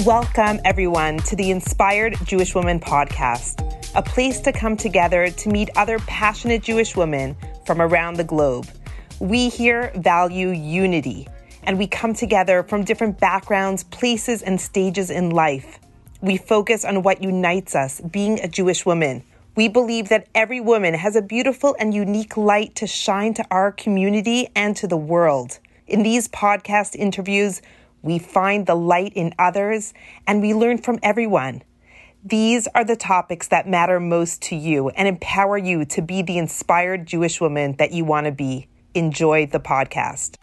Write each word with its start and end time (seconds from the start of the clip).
Welcome, 0.00 0.58
everyone, 0.64 1.18
to 1.18 1.36
the 1.36 1.52
Inspired 1.52 2.16
Jewish 2.24 2.52
Woman 2.52 2.80
podcast, 2.80 3.62
a 3.94 4.02
place 4.02 4.40
to 4.40 4.50
come 4.50 4.76
together 4.76 5.30
to 5.30 5.48
meet 5.48 5.70
other 5.76 6.00
passionate 6.00 6.64
Jewish 6.64 6.96
women 6.96 7.36
from 7.64 7.80
around 7.80 8.16
the 8.16 8.24
globe. 8.24 8.66
We 9.20 9.48
here 9.48 9.92
value 9.94 10.48
unity, 10.48 11.28
and 11.62 11.78
we 11.78 11.86
come 11.86 12.12
together 12.12 12.64
from 12.64 12.82
different 12.82 13.20
backgrounds, 13.20 13.84
places, 13.84 14.42
and 14.42 14.60
stages 14.60 15.10
in 15.10 15.30
life. 15.30 15.78
We 16.20 16.38
focus 16.38 16.84
on 16.84 17.04
what 17.04 17.22
unites 17.22 17.76
us, 17.76 18.00
being 18.00 18.40
a 18.40 18.48
Jewish 18.48 18.84
woman. 18.84 19.22
We 19.54 19.68
believe 19.68 20.08
that 20.08 20.26
every 20.34 20.60
woman 20.60 20.94
has 20.94 21.14
a 21.14 21.22
beautiful 21.22 21.76
and 21.78 21.94
unique 21.94 22.36
light 22.36 22.74
to 22.74 22.88
shine 22.88 23.32
to 23.34 23.46
our 23.52 23.70
community 23.70 24.48
and 24.56 24.76
to 24.76 24.88
the 24.88 24.96
world. 24.96 25.60
In 25.86 26.02
these 26.02 26.26
podcast 26.26 26.96
interviews, 26.96 27.62
we 28.04 28.18
find 28.18 28.66
the 28.66 28.74
light 28.74 29.14
in 29.14 29.34
others 29.38 29.94
and 30.26 30.42
we 30.42 30.52
learn 30.52 30.76
from 30.76 30.98
everyone. 31.02 31.62
These 32.22 32.68
are 32.74 32.84
the 32.84 32.96
topics 32.96 33.48
that 33.48 33.66
matter 33.66 33.98
most 33.98 34.42
to 34.42 34.56
you 34.56 34.90
and 34.90 35.08
empower 35.08 35.56
you 35.56 35.86
to 35.86 36.02
be 36.02 36.20
the 36.20 36.36
inspired 36.36 37.06
Jewish 37.06 37.40
woman 37.40 37.76
that 37.78 37.92
you 37.92 38.04
want 38.04 38.26
to 38.26 38.32
be. 38.32 38.68
Enjoy 38.94 39.46
the 39.46 39.58
podcast. 39.58 40.36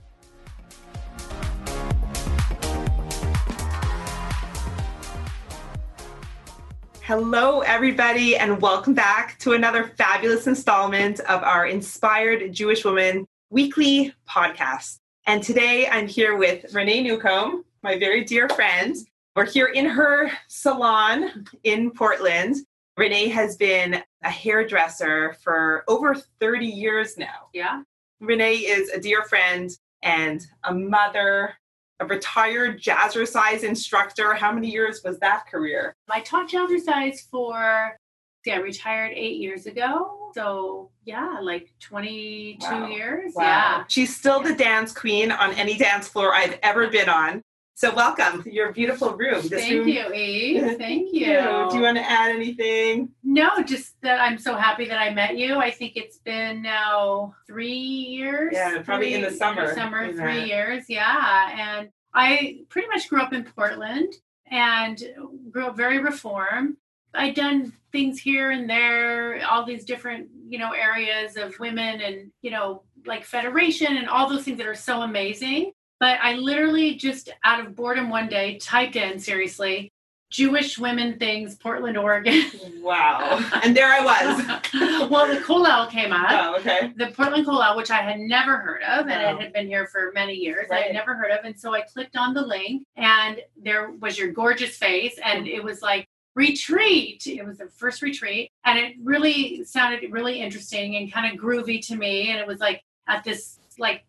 Hello, 7.03 7.59
everybody, 7.59 8.37
and 8.37 8.59
welcome 8.59 8.95
back 8.95 9.37
to 9.39 9.53
another 9.53 9.91
fabulous 9.97 10.47
installment 10.47 11.19
of 11.21 11.43
our 11.43 11.67
Inspired 11.67 12.53
Jewish 12.53 12.83
Woman 12.83 13.27
weekly 13.51 14.13
podcast. 14.27 15.00
And 15.27 15.43
today 15.43 15.87
I'm 15.87 16.07
here 16.07 16.35
with 16.35 16.73
Renee 16.73 17.03
Newcomb, 17.03 17.63
my 17.83 17.97
very 17.99 18.23
dear 18.23 18.49
friend. 18.49 18.95
We're 19.35 19.45
here 19.45 19.67
in 19.67 19.85
her 19.85 20.31
salon 20.47 21.45
in 21.63 21.91
Portland. 21.91 22.55
Renee 22.97 23.27
has 23.27 23.55
been 23.55 24.01
a 24.23 24.29
hairdresser 24.29 25.33
for 25.43 25.83
over 25.87 26.15
30 26.39 26.65
years 26.65 27.17
now. 27.17 27.49
Yeah. 27.53 27.83
Renee 28.19 28.55
is 28.55 28.89
a 28.89 28.99
dear 28.99 29.23
friend 29.23 29.69
and 30.01 30.45
a 30.63 30.73
mother, 30.73 31.53
a 31.99 32.05
retired 32.05 32.81
jazzercise 32.81 33.63
instructor. 33.63 34.33
How 34.33 34.51
many 34.51 34.71
years 34.71 35.01
was 35.05 35.19
that 35.19 35.45
career? 35.47 35.95
I 36.09 36.21
taught 36.21 36.49
jazzercise 36.49 37.21
for, 37.29 37.95
see, 38.43 38.51
I 38.51 38.57
retired 38.57 39.13
eight 39.15 39.37
years 39.37 39.67
ago. 39.67 40.20
So, 40.33 40.89
yeah, 41.05 41.39
like 41.41 41.73
22 41.79 42.65
Wow. 42.65 42.87
years. 42.87 43.33
Wow. 43.35 43.43
Yeah. 43.43 43.83
She's 43.87 44.15
still 44.15 44.39
the 44.41 44.53
dance 44.55 44.93
queen 44.93 45.31
on 45.31 45.53
any 45.53 45.77
dance 45.77 46.07
floor 46.07 46.33
I've 46.33 46.57
ever 46.63 46.87
been 46.87 47.09
on. 47.09 47.41
So, 47.73 47.93
welcome 47.95 48.43
to 48.43 48.53
your 48.53 48.71
beautiful 48.73 49.15
room. 49.15 49.41
This 49.47 49.61
Thank 49.63 49.73
room- 49.73 49.87
you, 49.87 50.13
Eve. 50.13 50.77
Thank 50.77 51.13
you. 51.13 51.25
Do 51.69 51.77
you 51.77 51.81
want 51.81 51.97
to 51.97 52.03
add 52.07 52.29
anything? 52.35 53.09
no, 53.23 53.49
just 53.63 53.99
that 54.01 54.21
I'm 54.21 54.37
so 54.37 54.55
happy 54.55 54.85
that 54.85 54.99
I 54.99 55.11
met 55.13 55.37
you. 55.37 55.55
I 55.57 55.71
think 55.71 55.93
it's 55.95 56.19
been 56.19 56.61
now 56.61 57.33
three 57.47 57.71
years. 57.73 58.51
Yeah, 58.53 58.81
probably 58.83 59.13
in 59.15 59.21
the 59.21 59.29
three- 59.29 59.37
summer. 59.37 59.73
Summer, 59.73 60.03
in 60.03 60.15
three 60.15 60.43
years. 60.45 60.85
Yeah. 60.89 61.77
And 61.79 61.89
I 62.13 62.59
pretty 62.69 62.87
much 62.89 63.09
grew 63.09 63.21
up 63.21 63.33
in 63.33 63.43
Portland 63.45 64.13
and 64.51 65.01
grew 65.49 65.65
up 65.67 65.77
very 65.77 65.97
reform. 65.99 66.77
I'd 67.13 67.35
done 67.35 67.73
things 67.91 68.19
here 68.19 68.51
and 68.51 68.69
there, 68.69 69.45
all 69.45 69.65
these 69.65 69.85
different, 69.85 70.29
you 70.47 70.57
know, 70.57 70.71
areas 70.71 71.37
of 71.37 71.59
women 71.59 72.01
and, 72.01 72.31
you 72.41 72.51
know, 72.51 72.83
like 73.05 73.25
federation 73.25 73.97
and 73.97 74.07
all 74.07 74.29
those 74.29 74.43
things 74.43 74.57
that 74.57 74.67
are 74.67 74.75
so 74.75 75.01
amazing. 75.01 75.73
But 75.99 76.17
I 76.21 76.33
literally 76.33 76.95
just 76.95 77.29
out 77.43 77.59
of 77.59 77.75
boredom 77.75 78.09
one 78.09 78.27
day 78.27 78.57
typed 78.57 78.95
in 78.95 79.19
seriously 79.19 79.91
Jewish 80.31 80.79
women 80.79 81.19
things, 81.19 81.55
Portland, 81.55 81.97
Oregon. 81.97 82.49
Wow. 82.81 83.39
And 83.63 83.75
there 83.75 83.91
I 83.91 84.03
was. 84.03 85.09
well, 85.09 85.27
the 85.27 85.41
kollel 85.41 85.89
came 85.89 86.13
up. 86.13 86.31
Oh, 86.31 86.55
okay. 86.59 86.93
The 86.95 87.07
Portland 87.07 87.45
kollel, 87.45 87.75
which 87.75 87.91
I 87.91 87.97
had 87.97 88.19
never 88.19 88.57
heard 88.57 88.81
of, 88.83 89.07
and 89.07 89.09
Wow. 89.09 89.29
it 89.29 89.33
oh. 89.33 89.37
had 89.39 89.53
been 89.53 89.67
here 89.67 89.87
for 89.87 90.11
many 90.15 90.33
years. 90.33 90.71
I 90.71 90.79
had 90.79 90.93
never 90.93 91.13
heard 91.15 91.31
of, 91.31 91.43
and 91.43 91.59
so 91.59 91.75
I 91.75 91.81
clicked 91.81 92.15
on 92.15 92.33
the 92.33 92.41
link, 92.41 92.83
and 92.95 93.41
there 93.61 93.91
was 93.91 94.17
your 94.17 94.31
gorgeous 94.31 94.77
face, 94.77 95.19
and 95.23 95.45
mm. 95.45 95.53
it 95.53 95.63
was 95.63 95.81
like 95.81 96.07
retreat. 96.35 97.27
It 97.27 97.45
was 97.45 97.57
the 97.57 97.67
first 97.67 98.01
retreat, 98.01 98.51
and 98.63 98.77
it 98.77 98.95
really 99.03 99.63
sounded 99.63 100.11
really 100.11 100.41
interesting 100.41 100.95
and 100.95 101.11
kind 101.11 101.31
of 101.33 101.39
groovy 101.39 101.85
to 101.87 101.95
me. 101.95 102.29
And 102.29 102.39
it 102.39 102.47
was 102.47 102.59
like 102.59 102.83
at 103.07 103.23
this 103.23 103.59
like 103.79 104.05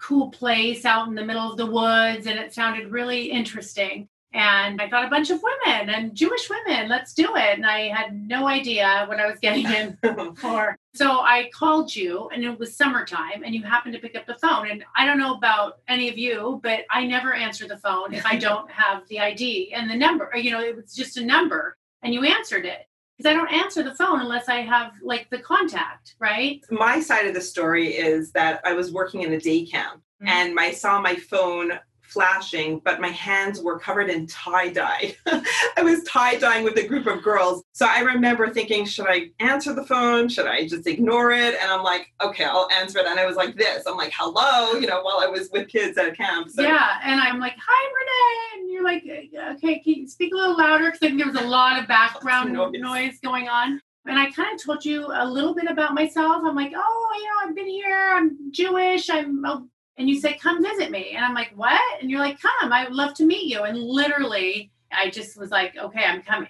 cool 0.00 0.30
place 0.30 0.84
out 0.84 1.08
in 1.08 1.14
the 1.14 1.24
middle 1.24 1.50
of 1.50 1.56
the 1.56 1.66
woods, 1.66 2.26
and 2.26 2.38
it 2.38 2.54
sounded 2.54 2.90
really 2.90 3.30
interesting. 3.30 4.08
And 4.32 4.80
I 4.80 4.88
thought 4.88 5.04
a 5.04 5.10
bunch 5.10 5.30
of 5.30 5.42
women 5.42 5.90
and 5.90 6.14
Jewish 6.14 6.48
women, 6.48 6.88
let's 6.88 7.14
do 7.14 7.34
it. 7.34 7.56
And 7.56 7.66
I 7.66 7.88
had 7.88 8.14
no 8.28 8.46
idea 8.46 9.04
what 9.08 9.18
I 9.18 9.26
was 9.28 9.40
getting 9.40 9.66
in 9.66 9.98
for. 10.36 10.76
So 10.94 11.20
I 11.20 11.50
called 11.52 11.94
you 11.94 12.28
and 12.32 12.44
it 12.44 12.56
was 12.58 12.76
summertime 12.76 13.42
and 13.44 13.54
you 13.54 13.62
happened 13.64 13.94
to 13.94 14.00
pick 14.00 14.14
up 14.16 14.26
the 14.26 14.36
phone. 14.36 14.70
And 14.70 14.84
I 14.96 15.04
don't 15.04 15.18
know 15.18 15.34
about 15.34 15.78
any 15.88 16.08
of 16.08 16.16
you, 16.16 16.60
but 16.62 16.80
I 16.90 17.06
never 17.06 17.32
answer 17.34 17.66
the 17.66 17.78
phone 17.78 18.14
if 18.14 18.24
I 18.24 18.36
don't 18.46 18.70
have 18.70 19.06
the 19.08 19.18
ID 19.18 19.72
and 19.74 19.90
the 19.90 19.96
number. 19.96 20.26
Or, 20.32 20.36
You 20.36 20.52
know, 20.52 20.60
it 20.60 20.76
was 20.76 20.94
just 20.94 21.16
a 21.16 21.24
number 21.24 21.76
and 22.02 22.14
you 22.14 22.24
answered 22.24 22.64
it. 22.66 22.86
Because 23.18 23.32
I 23.32 23.34
don't 23.34 23.52
answer 23.52 23.82
the 23.82 23.94
phone 23.94 24.20
unless 24.20 24.48
I 24.48 24.60
have 24.62 24.92
like 25.02 25.28
the 25.28 25.38
contact, 25.40 26.14
right? 26.20 26.62
My 26.70 27.00
side 27.00 27.26
of 27.26 27.34
the 27.34 27.40
story 27.42 27.88
is 27.88 28.32
that 28.32 28.60
I 28.64 28.72
was 28.72 28.92
working 28.92 29.22
in 29.22 29.32
a 29.34 29.40
day 29.40 29.66
camp 29.66 30.00
Mhm. 30.22 30.28
and 30.28 30.58
I 30.60 30.70
saw 30.70 31.00
my 31.00 31.16
phone 31.16 31.72
flashing, 32.10 32.80
but 32.84 33.00
my 33.00 33.08
hands 33.08 33.60
were 33.62 33.78
covered 33.78 34.10
in 34.10 34.26
tie 34.26 34.68
dye. 34.68 35.14
I 35.26 35.82
was 35.82 36.02
tie 36.04 36.36
dyeing 36.36 36.64
with 36.64 36.76
a 36.78 36.86
group 36.86 37.06
of 37.06 37.22
girls. 37.22 37.62
So 37.72 37.86
I 37.88 38.00
remember 38.00 38.48
thinking, 38.50 38.84
should 38.84 39.06
I 39.08 39.30
answer 39.40 39.72
the 39.72 39.86
phone? 39.86 40.28
Should 40.28 40.46
I 40.46 40.66
just 40.66 40.86
ignore 40.86 41.30
it? 41.32 41.54
And 41.60 41.70
I'm 41.70 41.82
like, 41.82 42.12
okay, 42.22 42.44
I'll 42.44 42.68
answer 42.72 42.98
it. 42.98 43.06
And 43.06 43.18
I 43.18 43.26
was 43.26 43.36
like 43.36 43.56
this. 43.56 43.84
I'm 43.86 43.96
like, 43.96 44.12
hello, 44.16 44.78
you 44.78 44.86
know, 44.86 45.02
while 45.02 45.20
I 45.20 45.26
was 45.26 45.48
with 45.52 45.68
kids 45.68 45.96
at 45.98 46.16
camp. 46.16 46.50
So 46.50 46.62
Yeah, 46.62 46.98
and 47.04 47.20
I'm 47.20 47.38
like, 47.38 47.56
"Hi, 47.58 47.92
Renee," 47.98 48.62
and 48.62 48.70
you're 48.72 48.84
like, 48.84 49.56
"Okay, 49.56 49.80
can 49.80 49.94
you 49.94 50.08
speak 50.08 50.32
a 50.34 50.36
little 50.36 50.56
louder?" 50.56 50.86
Because 50.86 50.98
I 51.02 51.06
think 51.08 51.18
there 51.18 51.32
was 51.32 51.40
a 51.40 51.46
lot 51.46 51.80
of 51.80 51.88
background 51.88 52.52
Noise. 52.52 52.72
noise. 52.74 53.18
going 53.22 53.48
on. 53.48 53.80
And 54.06 54.18
I 54.18 54.30
kind 54.30 54.54
of 54.54 54.64
told 54.64 54.84
you 54.84 55.06
a 55.12 55.26
little 55.28 55.54
bit 55.54 55.70
about 55.70 55.94
myself. 55.94 56.42
I'm 56.44 56.56
like, 56.56 56.72
"Oh, 56.74 57.10
you 57.16 57.24
know, 57.24 57.48
I've 57.48 57.54
been 57.54 57.68
here. 57.68 58.12
I'm 58.14 58.50
Jewish. 58.50 59.10
I'm," 59.10 59.44
a-" 59.44 59.64
and 59.98 60.08
you 60.08 60.20
say, 60.20 60.34
"Come 60.34 60.62
visit 60.62 60.90
me," 60.90 61.12
and 61.14 61.24
I'm 61.24 61.34
like, 61.34 61.52
"What?" 61.54 61.80
And 62.00 62.10
you're 62.10 62.20
like, 62.20 62.40
"Come. 62.40 62.72
I 62.72 62.84
would 62.84 62.94
love 62.94 63.14
to 63.14 63.24
meet 63.26 63.44
you." 63.52 63.62
And 63.62 63.78
literally, 63.78 64.70
I 64.92 65.10
just 65.10 65.38
was 65.38 65.50
like, 65.50 65.76
"Okay, 65.76 66.04
I'm 66.04 66.22
coming." 66.22 66.48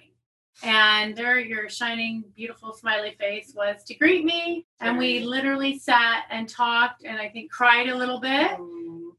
And 0.63 1.15
there, 1.15 1.39
your 1.39 1.69
shining, 1.69 2.23
beautiful, 2.35 2.73
smiley 2.73 3.15
face 3.19 3.53
was 3.55 3.83
to 3.85 3.95
greet 3.95 4.23
me. 4.25 4.65
And 4.79 4.97
we 4.97 5.19
literally 5.21 5.79
sat 5.79 6.25
and 6.29 6.47
talked, 6.47 7.03
and 7.03 7.19
I 7.19 7.29
think 7.29 7.51
cried 7.51 7.89
a 7.89 7.95
little 7.95 8.19
bit. 8.19 8.51